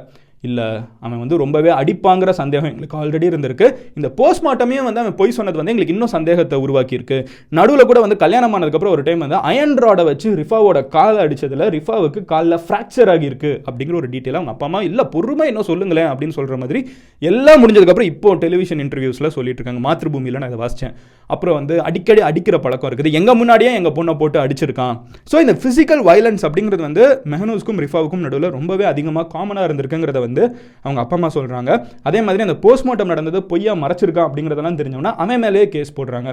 இல்லை 0.49 0.67
அவன் 1.05 1.21
வந்து 1.23 1.37
ரொம்பவே 1.43 1.71
அடிப்பாங்கிற 1.79 2.31
சந்தேகம் 2.39 2.69
எங்களுக்கு 2.71 2.97
ஆல்ரெடி 3.01 3.27
இருந்திருக்கு. 3.31 3.67
இந்த 3.99 4.09
போஸ்ட்மார்ட்டமே 4.21 4.79
வந்து 4.87 5.01
அவன் 5.03 5.17
பொய் 5.19 5.35
சொன்னது 5.39 5.59
வந்து 5.61 5.73
எங்களுக்கு 5.73 5.95
இன்னும் 5.95 6.13
சந்தேகத்தை 6.15 6.59
உருவாக்கியிருக்கு. 6.65 7.19
நடுவில் 7.59 7.89
கூட 7.91 7.99
வந்து 8.05 8.19
கல்யாணம் 8.25 8.55
ஆனதுக்கப்புறம் 8.59 8.95
ஒரு 8.97 9.05
டைம் 9.09 9.25
வந்து 9.25 9.39
அயன் 9.51 9.77
ராடை 9.85 10.05
வச்சு 10.11 10.29
ரிஃபாவோட 10.41 10.81
காலை 10.97 11.21
அடித்ததில் 11.25 11.65
ரிஃபாவுக்கு 11.77 12.23
காலில் 12.33 12.59
ஃப்ராக்சர் 12.67 13.13
ஆகியிருக்கு 13.15 13.53
அப்படிங்கிற 13.69 13.97
ஒரு 14.03 14.11
டீட்டெயிலாக 14.15 14.41
அவங்க 14.43 14.55
அப்பா 14.55 14.69
அம்மா 14.71 14.81
இல்லை 14.89 15.07
பொறுமை 15.15 15.49
இன்னும் 15.53 15.69
சொல்லுங்களேன் 15.71 16.11
அப்படின்னு 16.13 16.37
சொல்கிற 16.39 16.59
மாதிரி 16.63 16.83
எல்லாம் 17.31 17.61
முடிஞ்சதுக்கப்புறம் 17.65 18.11
இப்போ 18.13 18.35
டெலிவிஷன் 18.45 18.83
இன்டர்வியூஸில் 18.87 19.33
சொல்லிட்டு 19.37 19.61
இருக்காங்க. 19.61 19.83
மாத்திருபூமியில் 19.89 20.41
நான் 20.41 20.51
இதை 20.53 20.61
வாசித்தேன் 20.65 20.95
அப்புறம் 21.31 21.57
வந்து 21.59 21.75
அடிக்கடி 21.89 22.21
அடிக்கிற 22.31 22.57
பழக்கம் 22.65 22.91
இருக்குது. 22.91 23.11
எங்கள் 23.19 23.39
முன்னாடியே 23.41 23.73
எங்கள் 23.81 23.97
பொண்ணை 23.99 24.15
போட்டு 24.21 24.39
அடிச்சிருக்கான். 24.45 24.95
ஸோ 25.31 25.37
இந்த 25.45 25.55
ஃபிசிக்கல் 25.61 26.03
வயலன்ஸ் 26.09 26.45
அப்படிங்கிறது 26.49 26.83
வந்து 26.89 27.05
மெஹனூஸ்க்கும் 27.35 27.81
ரிஃபாவுக்கும் 27.85 28.25
நடுவில் 28.27 28.49
ரொம்பவே 28.59 28.87
அதிகமாக 28.93 29.27
காமனாக 29.37 29.69
இருந்திருக்குங்கிறத 29.69 30.21
வந்து 30.31 30.45
அவங்க 30.85 30.99
அப்பா 31.05 31.17
அம்மா 31.19 31.31
சொல்கிறாங்க 31.37 31.71
அதே 32.09 32.23
மாதிரி 32.27 32.47
அந்த 32.47 32.57
போஸ்ட்மார்ட்டம் 32.65 33.13
நடந்தது 33.13 33.41
பொய்யா 33.53 33.75
மறைச்சிருக்கான் 33.83 34.29
அப்படிங்கிறதெல்லாம் 34.29 34.79
தெரிஞ்சோம்னா 34.81 35.13
அவன் 35.23 35.43
மேலேயே 35.45 35.67
கேஸ் 35.75 35.97
போடுறாங்க. 35.99 36.31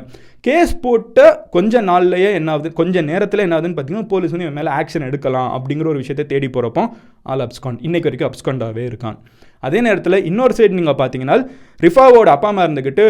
கேஸ் 0.48 0.74
போட்ட 0.86 1.26
கொஞ்ச 1.56 1.82
நாள்லேயே 1.90 2.30
என்ன 2.40 2.52
ஆகுது 2.56 2.70
கொஞ்ச 2.80 3.02
நேரத்தில் 3.10 3.44
என்ன 3.46 3.56
ஆகுதுன்னு 3.58 3.78
பார்த்தீங்கன்னா 3.78 4.10
போலீஸ் 4.14 4.34
வந்து 4.34 4.48
இவன் 4.48 4.60
மேலே 4.60 4.72
ஆக்ஷன் 4.80 5.08
எடுக்கலாம் 5.10 5.52
அப்படிங்கிற 5.58 5.88
ஒரு 5.94 6.02
விஷயத்தை 6.04 6.26
தேடி 6.32 6.50
போகிறப்போ 6.56 6.86
ஆல் 7.34 7.44
அப்ஸ்கான் 7.46 7.78
இன்னைக்கு 7.88 8.10
வரைக்கும் 8.10 8.30
அப்ஸ்காண்டாகவே 8.30 8.86
இருக்கான். 8.90 9.18
அதே 9.64 9.80
நேரத்தில் 9.88 10.24
இன்னொரு 10.32 10.54
சைடு 10.58 10.80
நீங்கள் 10.80 11.00
பார்த்தீங்கன்னா 11.02 11.38
ரிஃபாவோட 11.86 12.30
அப்பா 12.38 12.50
அம்மா 12.54 12.66
இருந்துக்கிட்டு 12.68 13.06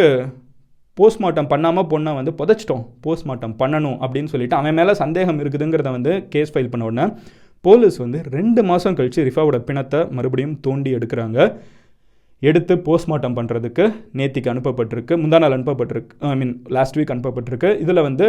போஸ்ட்மார்ட்டம் 0.98 1.50
பண்ணாமல் 1.52 1.88
பொண்ணை 1.90 2.12
வந்து 2.20 2.32
புதைச்சிட்டோம். 2.38 2.86
போஸ்ட்மார்ட்டம் 3.06 3.54
பண்ணணும் 3.60 3.98
அப்படின்னு 4.04 4.32
சொல்லிட்டு 4.32 4.58
அவன் 4.60 4.78
மேலே 4.80 4.94
சந்தேகம் 5.02 5.42
இருக்குதுங்கிறத 5.42 5.92
வந்து 5.98 6.14
கேஸ் 6.34 6.54
ஃபைல் 6.54 6.72
பண்ண 6.72 6.88
உடனே 6.90 7.06
போலீஸ் 7.66 7.98
வந்து 8.04 8.20
ரெண்டு 8.38 8.62
மாதம் 8.70 8.98
கழித்து 8.98 9.26
ரிஃபாவோட 9.28 9.58
பிணத்தை 9.70 10.00
மறுபடியும் 10.18 10.56
தோண்டி 10.68 10.92
எடுக்கிறாங்க. 10.98 11.40
எடுத்து 12.42 12.74
போஸ்ட்மார்ட்டம் 12.88 13.36
பண்ணுறதுக்கு 13.38 13.86
நேத்திக்கு 14.18 14.52
அனுப்பப்பட்டிருக்கு 14.54 15.14
முந்தா 15.22 15.38
நாள் 15.44 15.56
அனுப்பப்பட்டிருக்கு 15.56 16.16
ஐ 16.34 16.36
மீன் 16.42 16.54
லாஸ்ட் 16.76 16.98
வீக் 16.98 17.14
அனுப்பப்பட்டிருக்கு. 17.14 17.70
இதில் 17.84 18.06
வந்து 18.08 18.28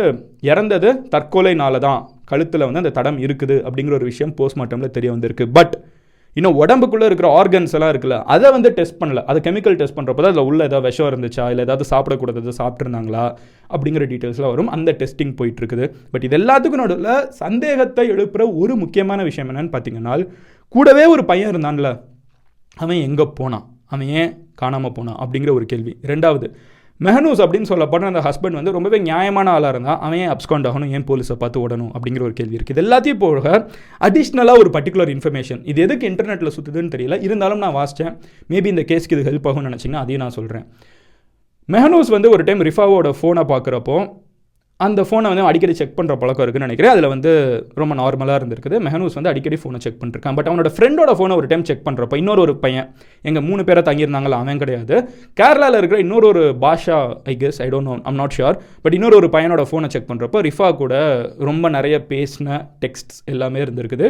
இறந்தது 0.51 0.91
தற்கொலைனால 1.15 1.79
தான் 1.87 2.01
கழுத்தில் 2.31 2.67
வந்து 2.67 2.83
அந்த 2.83 2.93
தடம் 2.99 3.19
இருக்குது 3.27 3.57
அப்படிங்கிற 3.67 3.97
ஒரு 4.01 4.09
விஷயம் 4.11 4.35
போஸ்ட்மார்ட்டமில் 4.39 4.95
தெரிய 4.97 5.11
வந்திருக்கு. 5.15 5.47
பட் 5.59 5.75
இன்னும் 6.39 6.59
உடம்புக்குள்ளே 6.63 7.07
இருக்கிற 7.09 7.29
ஆர்கன்ஸ் 7.39 7.75
எல்லாம் 7.77 7.93
இருக்குல்ல 7.93 8.17
அதை 8.35 8.49
வந்து 8.57 8.71
டெஸ்ட் 8.79 8.99
பண்ணல. 9.01 9.21
அதை 9.31 9.39
கெமிக்கல் 9.47 9.77
டெஸ்ட் 9.81 9.97
பண்ணுறப்போ 9.99 10.23
தான் 10.25 10.33
அதில் 10.33 10.49
உள்ள 10.49 10.61
ஏதாவது 10.69 10.87
விஷம் 10.89 11.09
இருந்துச்சா 11.11 11.45
இல்லை 11.53 11.65
ஏதாவது 11.67 11.85
சாப்பிடக்கூடாது 11.93 12.55
சாப்பிட்ருந்தாங்களா 12.61 13.25
அப்படிங்கிற 13.75 14.05
டீட்டெயில்ஸ்லாம் 14.13 14.53
வரும். 14.55 14.71
அந்த 14.77 14.97
டெஸ்டிங் 15.01 15.33
போயிட்டுருக்குது. 15.41 15.87
பட் 16.13 16.25
இது 16.29 16.39
எல்லாத்துக்கும் 16.39 16.83
நடுவில் 16.83 17.31
சந்தேகத்தை 17.43 18.05
எழுப்புகிற 18.15 18.47
ஒரு 18.63 18.77
முக்கியமான 18.83 19.23
விஷயம் 19.29 19.51
என்னென்னு 19.53 19.75
பார்த்தீங்கன்னா 19.75 20.15
கூடவே 20.75 21.05
ஒரு 21.15 21.25
பையன் 21.31 21.53
இருந்தான்ல. 21.53 21.91
அவன் 22.85 23.05
எங்கே 23.09 23.27
போனான்? 23.41 23.67
அவன் 23.95 24.09
ஏன் 24.21 24.33
காணாமல் 24.63 24.95
போனான்? 24.97 25.19
அப்படிங்கிற 25.25 25.51
ஒரு 25.59 25.67
கேள்வி. 25.73 25.93
ரெண்டாவது 26.13 26.49
மெஹனூஸ் 27.05 27.43
அப்படின்னு 27.43 27.69
சொல்லப்படுற 27.69 28.05
அந்த 28.05 28.21
ஹஸ்பண்ட் 28.21 28.53
வந்து 28.53 28.73
ரொம்பவே 28.73 28.99
நியாயமான 28.99 29.51
ஆளாக 29.51 29.69
இருந்தால் 29.69 29.99
அவன் 29.99 30.19
ஏன் 30.19 30.29
அப்ஸ்காண்ட் 30.29 30.67
ஆகணும் 30.67 30.91
ஏன் 30.91 31.05
போலீஸை 31.05 31.33
பார்த்து 31.33 31.69
ஓடணும் 31.69 31.91
அப்படிங்கிற 31.93 32.21
ஒரு 32.21 32.33
கேள்வி 32.33 32.57
இருக்குது 32.57 32.71
இது 32.71 32.83
எல்லாத்தையும் 32.83 33.19
போக 33.19 33.69
அடிஷ்னலாக 34.01 34.59
ஒரு 34.59 34.71
பர்டிகுலர் 34.71 35.09
இன்ஃபர்மேஷன் 35.09 35.61
இது 35.65 35.83
எதுக்கு 35.83 36.09
இன்டர்நெட்டில் 36.09 36.51
சுற்றுதுன்னு 36.57 36.91
தெரியல. 36.95 37.23
இருந்தாலும் 37.23 37.59
நான் 37.59 37.75
வாசித்தேன் 37.75 38.19
மேபி 38.49 38.67
இந்த 38.67 38.85
கேஸ்க்கு 38.89 39.19
இது 39.19 39.33
ஹெல்ப் 39.33 39.53
ஆகும்னு 39.53 39.75
நினச்சிங்கன்னா 39.75 39.93
அதையும் 39.93 40.23
நான் 40.23 40.31
சொல்கிறேன் 40.31 40.67
மெஹனூஸ் 41.73 42.11
வந்து 42.11 42.31
ஒரு 42.31 42.45
டைம் 42.45 42.61
ரிஃபாவோட 42.61 43.13
ஃபோனை 43.23 43.45
பார்க்குறப்போ 43.49 44.27
அந்த 44.87 45.01
ஃபோனை 45.07 45.29
வந்து 45.31 45.45
அடிக்கடி 45.51 45.75
செக் 45.79 45.95
பண்ணுற 45.99 46.15
பழக்கம் 46.23 46.45
இருக்குன்னு 46.45 46.67
நினைக்கிறேன். 46.67 46.93
அதில் 46.95 47.11
வந்து 47.13 47.31
ரொம்ப 47.81 47.93
நார்மலாக 48.01 48.37
இருந்திருக்குது. 48.41 48.77
மெஹனூஸ் 48.87 49.17
வந்து 49.19 49.31
அடிக்கடி 49.31 49.57
ஃபோனை 49.63 49.79
செக் 49.85 49.99
பண்ணிருக்கான். 50.03 50.37
பட் 50.39 50.49
அவனோட 50.51 50.71
ஃப்ரெண்டோட 50.75 51.13
ஃபோனை 51.19 51.37
ஒரு 51.41 51.49
டைம் 51.53 51.65
செக் 51.71 51.83
பண்ணுறப்ப 51.87 52.17
இன்னொரு 52.23 52.41
ஒரு 52.47 52.55
பையன் 52.65 52.87
எங்கள் 53.29 53.45
மூணு 53.49 53.63
பேரை 53.69 53.83
தங்கியிருந்தாங்களா? 53.89 54.39
அவன் 54.45 54.63
கிடையாது. 54.63 54.97
கேரளாவில் 55.41 55.79
இருக்கிற 55.81 56.01
இன்னொரு 56.05 56.29
ஒரு 56.33 56.45
பாஷா 56.65 56.99
I 57.33 57.35
guess 57.43 57.59
I 57.65 57.69
don't 57.75 57.91
know 57.91 57.97
I'm 58.11 58.21
not 58.23 58.37
sure 58.39 58.59
but 58.85 58.97
இன்னொரு 58.99 59.19
ஒரு 59.21 59.31
பையனோட 59.37 59.65
ஃபோனை 59.71 59.91
செக் 59.97 60.09
பண்ணுறப்போ 60.13 60.45
ரிஃபா 60.49 60.71
கூட 60.83 60.95
ரொம்ப 61.51 61.69
நிறைய 61.79 61.99
பேசின 62.13 62.61
டெக்ஸ்ட்ஸ் 62.85 63.19
எல்லாமே 63.35 63.61
இருந்திருக்குது. 63.67 64.09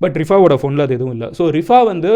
பட் 0.00 0.16
ரிஃபாவோட 0.22 0.54
ஃபோனில் 0.62 0.86
அது 0.86 0.96
எதுவும் 1.00 1.14
இல்லை. 1.16 1.30
ஸோ 1.40 1.46
ரிஃபா 1.58 1.80
வந்து 1.92 2.12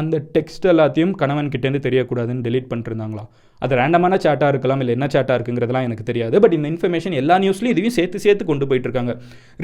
அந்த 0.00 0.16
டெக்ஸ்ட் 0.34 0.66
எல்லாத்தையும் 0.72 1.14
கணவன் 1.20 1.50
கிட்டேருந்து 1.54 1.80
தெரியக்கூடாதுன்னு 1.86 2.44
டெலீட் 2.46 2.68
பண்ணிருந்தாங்களா 2.70 3.24
அது 3.64 3.76
ரேண்டமான 3.80 4.14
சேட்டாக 4.24 4.52
இருக்கலாம் 4.52 4.80
இல்லை 4.82 4.92
என்ன 4.96 5.06
சேட்டாக 5.14 5.34
இருக்குங்கிறதுலாம் 5.38 5.86
எனக்கு 5.88 6.04
தெரியாது. 6.08 6.36
பட் 6.42 6.54
இந்த 6.56 6.66
இன்ஃபர்மேஷன் 6.72 7.14
எல்லா 7.20 7.34
நியூஸ்லையும் 7.42 7.74
இதையும் 7.74 7.94
சேர்த்து 7.98 8.22
சேர்த்து 8.24 8.44
கொண்டு 8.48 8.66
போயிட்டு 8.70 8.88
இருக்காங்க 8.88 9.12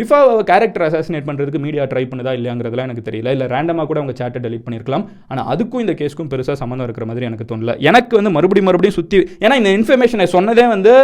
ரிஃபாவை 0.01 0.35
கேரக்டர் 0.51 0.85
அசாசினேட் 0.89 1.27
பண்ணுறதுக்கு 1.29 1.63
மீடியா 1.67 1.85
ட்ரை 1.93 2.05
பண்ணுதா 2.11 2.35
இல்லையாங்கிறதுலாம் 2.39 2.89
எனக்கு 2.89 3.07
தெரியல. 3.09 3.33
இல்லை 3.37 3.49
ரேண்டமாக 3.55 3.87
கூட 3.91 4.01
அவங்க 4.03 4.17
சேட்டை 4.21 4.43
டெலிட் 4.47 4.65
பண்ணியிருக்கலாம். 4.67 5.07
ஆனால் 5.31 5.49
அதுக்கும் 5.55 5.85
இந்த 5.85 5.95
கேஸ்க்கும் 6.03 6.31
பெருசாக 6.35 6.57
சம்மந்தம் 6.63 6.89
இருக்கிற 6.89 7.07
மாதிரி 7.13 7.29
எனக்கு 7.31 7.49
தோணல. 7.53 7.75
எனக்கு 7.91 8.17
வந்து 8.21 8.35
மறுபடியும் 8.37 8.71
மறுபடியும் 8.71 8.99
சுற்றி 9.01 9.21
ஏன்னா 9.45 9.59
இந்த 9.63 9.73
இன்ஃபர்மேஷனை 9.79 10.29
சொன்னதே 10.37 10.67
வந்து 10.77 10.95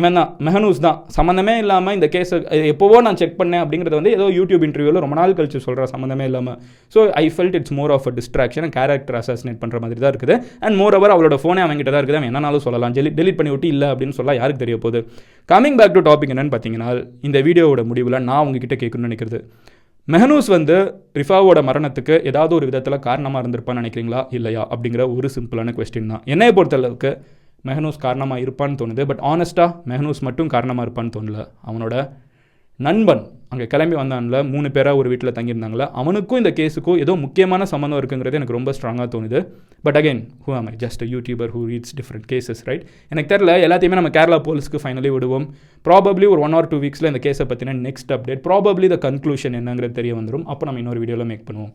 இவன் 0.00 0.16
தான் 0.18 0.30
மெஹனூஸ் 0.46 0.80
தான். 0.86 0.98
சம்மந்தமே 1.16 1.54
இல்லாமல் 1.62 1.94
இந்த 1.96 2.06
கேஸை 2.14 2.38
எப்போவோ 2.72 2.96
நான் 3.06 3.18
செக் 3.20 3.36
பண்ணேன் 3.40 3.62
அப்படிங்கிறது 3.64 3.96
வந்து 3.98 4.12
ஏதோ 4.16 4.26
யூடியூப் 4.38 4.64
இன்டர்வியூவில் 4.68 5.00
ரொம்ப 5.04 5.16
நாள் 5.20 5.36
கழிச்சு 5.38 5.60
சொல்கிற 5.66 5.86
சம்மந்தமே 5.92 6.24
இல்லாமல் 6.30 6.58
so 6.94 7.02
I 7.22 7.24
felt 7.36 7.56
it's 7.58 7.74
more 7.78 7.94
of 7.96 8.08
a 8.10 8.12
distraction 8.18 8.68
character 8.76 9.18
assassinate 9.20 9.60
பண்ணுற 9.62 9.80
மாதிரி 9.84 10.00
தான் 10.04 10.12
இருக்குது. 10.14 10.36
அண்ட் 10.66 10.76
மோர் 10.80 10.96
ஓவர் 10.98 11.14
அவளோட 11.14 11.38
ஃபோனே 11.44 11.62
அவங்ககிட்ட 11.66 11.92
தான் 11.94 12.02
இருக்குது. 12.02 12.20
அவன் 12.20 12.30
என்னனாலும் 12.32 12.64
சொல்லலாம். 12.66 12.96
டெலி 12.98 13.12
டெலிட் 13.20 13.38
பண்ணி 13.38 13.52
விட்டு 13.54 13.70
இல்லை 13.74 13.88
அப்படின்னு 13.92 14.16
சொல்ல 14.18 14.34
யாருக்கு 14.40 14.64
தெரிய 14.64 14.78
போகுது? 14.84 15.00
கமிங் 15.52 15.78
பேக் 15.80 15.96
டு 15.96 16.02
டாபிக் 16.10 16.34
என்னன்னு 16.34 16.52
பார்த்தீங்கன்னா 16.56 16.90
இந்த 17.28 17.40
வீடியோவோட 17.48 17.84
முடிவில் 17.92 18.18
நான் 18.28 18.44
உங்ககிட்ட 18.46 18.76
கேட்கணும்னு 18.82 19.10
நினைக்கிறது. 19.10 19.40
மெஹனூஸ் 20.08 20.48
வந்து 20.54 20.74
ரிஃபாவோட 21.20 21.58
மரணத்துக்கு 21.68 22.14
ஏதாவது 22.30 22.52
ஒரு 22.58 22.66
விதத்தில் 22.68 23.04
காரணமாக 23.06 23.40
இருந்திருப்பான்னு 23.42 23.80
நினைக்கிறீங்களா? 23.82 24.20
இல்லையா? 24.38 24.62
அப்படிங்கிற 24.72 25.04
ஒரு 25.14 25.28
சிம்பிளான 25.36 25.72
கொஸ்டின் 25.78 26.12
தான். 26.12 26.22
என்னையை 26.32 26.52
பொறுத்தளவுக்கு 26.58 27.10
மெஹனூஸ் 27.70 28.04
காரணமாக 28.06 28.44
இருப்பான்னு 28.44 28.78
தோணுது. 28.82 29.04
பட் 29.10 29.24
ஆனஸ்ட்டாக 29.32 29.70
மெஹனூஸ் 29.92 30.22
மட்டும் 30.28 30.52
காரணமாக 30.54 30.86
இருப்பான்னு 30.88 31.14
தோணல. 31.18 31.40
அவனோட 31.70 31.96
நண்பன் 32.80 33.20
அங்கே 33.52 33.66
கிளம்பி 33.72 33.96
வந்தான்ல 34.00 34.38
மூணு 34.52 34.68
பேராக 34.74 35.00
ஒரு 35.00 35.08
வீட்டில் 35.10 35.34
தங்கியிருந்தாங்களே 35.36 35.84
அவனுக்கும் 36.00 36.40
இந்த 36.40 36.50
கேஸுக்கும் 36.58 36.98
ஏதோ 37.04 37.12
முக்கியமான 37.22 37.66
சம்மந்தம் 37.70 37.98
இருக்குங்கிறது 38.00 38.38
எனக்கு 38.38 38.56
ரொம்ப 38.56 38.70
ஸ்ட்ராங்காக 38.76 39.06
தோணுது. 39.14 39.38
But 39.86 39.98
again 40.00 40.20
who 40.44 40.50
am 40.58 40.68
I 40.72 40.74
just 40.82 41.02
YouTuber 41.12 41.52
who 41.54 41.60
reads 41.70 41.94
different 41.98 42.26
cases 42.32 42.60
right 42.68 42.84
எனக்கு 43.12 43.30
தெரில 43.32 43.54
எல்லாத்தையுமே 43.66 43.98
நம்ம 44.00 44.10
கேரளா 44.16 44.38
போலீஸ்க்கு 44.48 44.82
ஃபைனலி 44.84 45.12
விடுவோம். 45.16 45.46
ப்ராபப்ளி 45.86 46.28
ஒரு 46.34 46.42
ஒன் 46.48 46.56
ஆர் 46.58 46.68
டூ 46.72 46.80
வீக்ஸில் 46.84 47.10
இந்த 47.12 47.22
கேஸை 47.28 47.46
பற்றின 47.52 47.76
next 47.86 48.12
update 48.16 48.42
probably 48.48 48.90
the 48.94 48.98
conclusion 49.06 49.56
என்னங்கிறது 49.60 49.98
தெரிய 50.00 50.14
வந்துடும் 50.18 50.46
அப்போ 50.54 50.66
நம்ம 50.70 50.82
இன்னொரு 50.84 51.02
வீடியோவில் 51.04 51.30
மேக் 51.32 51.46
பண்ணுவோம். 51.48 51.72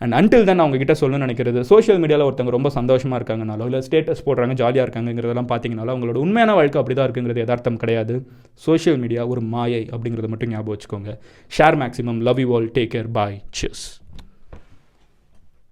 அண்ட் 0.00 0.14
அன்டில் 0.18 0.44
தான் 0.48 0.62
அவங்க 0.64 0.76
கிட்ட 0.76 0.94
சொல்லணும்னு 1.00 1.26
நினைக்கிறது 1.26 1.60
சோஷியல் 1.60 2.00
மீடியாவில் 2.02 2.26
ஒருத்தவங்க 2.26 2.50
ரொம்ப 2.50 2.70
சந்தோஷமாக 2.70 3.18
இருக்காங்கனாலோ 3.20 3.64
இல்லை 3.64 3.80
ஸ்டேட்டஸ் 3.86 4.24
போடுறாங்க 4.26 4.52
ஜாலியாக 4.52 4.84
இருக்காங்கிறதெல்லாம் 4.86 5.50
பார்த்தீங்கனாலும் 5.52 5.94
அவங்களோட 5.94 6.14
உண்மையான 6.14 6.54
வாழ்க்கை 6.54 6.80
அப்படி 6.80 6.96
தான் 6.98 7.08
இருக்குங்கிறது 7.08 7.36
யதார்த்தம் 7.36 7.76
கிடையாது. 7.76 8.16
சோஷியல் 8.54 8.98
மீடியா 8.98 9.26
ஒரு 9.26 9.40
மாயை 9.40 9.88
அப்படிங்கிறத 9.92 10.28
மட்டும் 10.28 10.48
ஞாபகம் 10.48 10.74
வச்சுக்கோங்க. 10.74 11.12
Share 11.58 11.78
maximum 11.82 12.20
love 12.30 12.40
you 12.40 12.54
all 12.54 12.70
take 12.78 12.92
care 12.94 13.10
bye 13.18 13.42
sis 13.60 13.84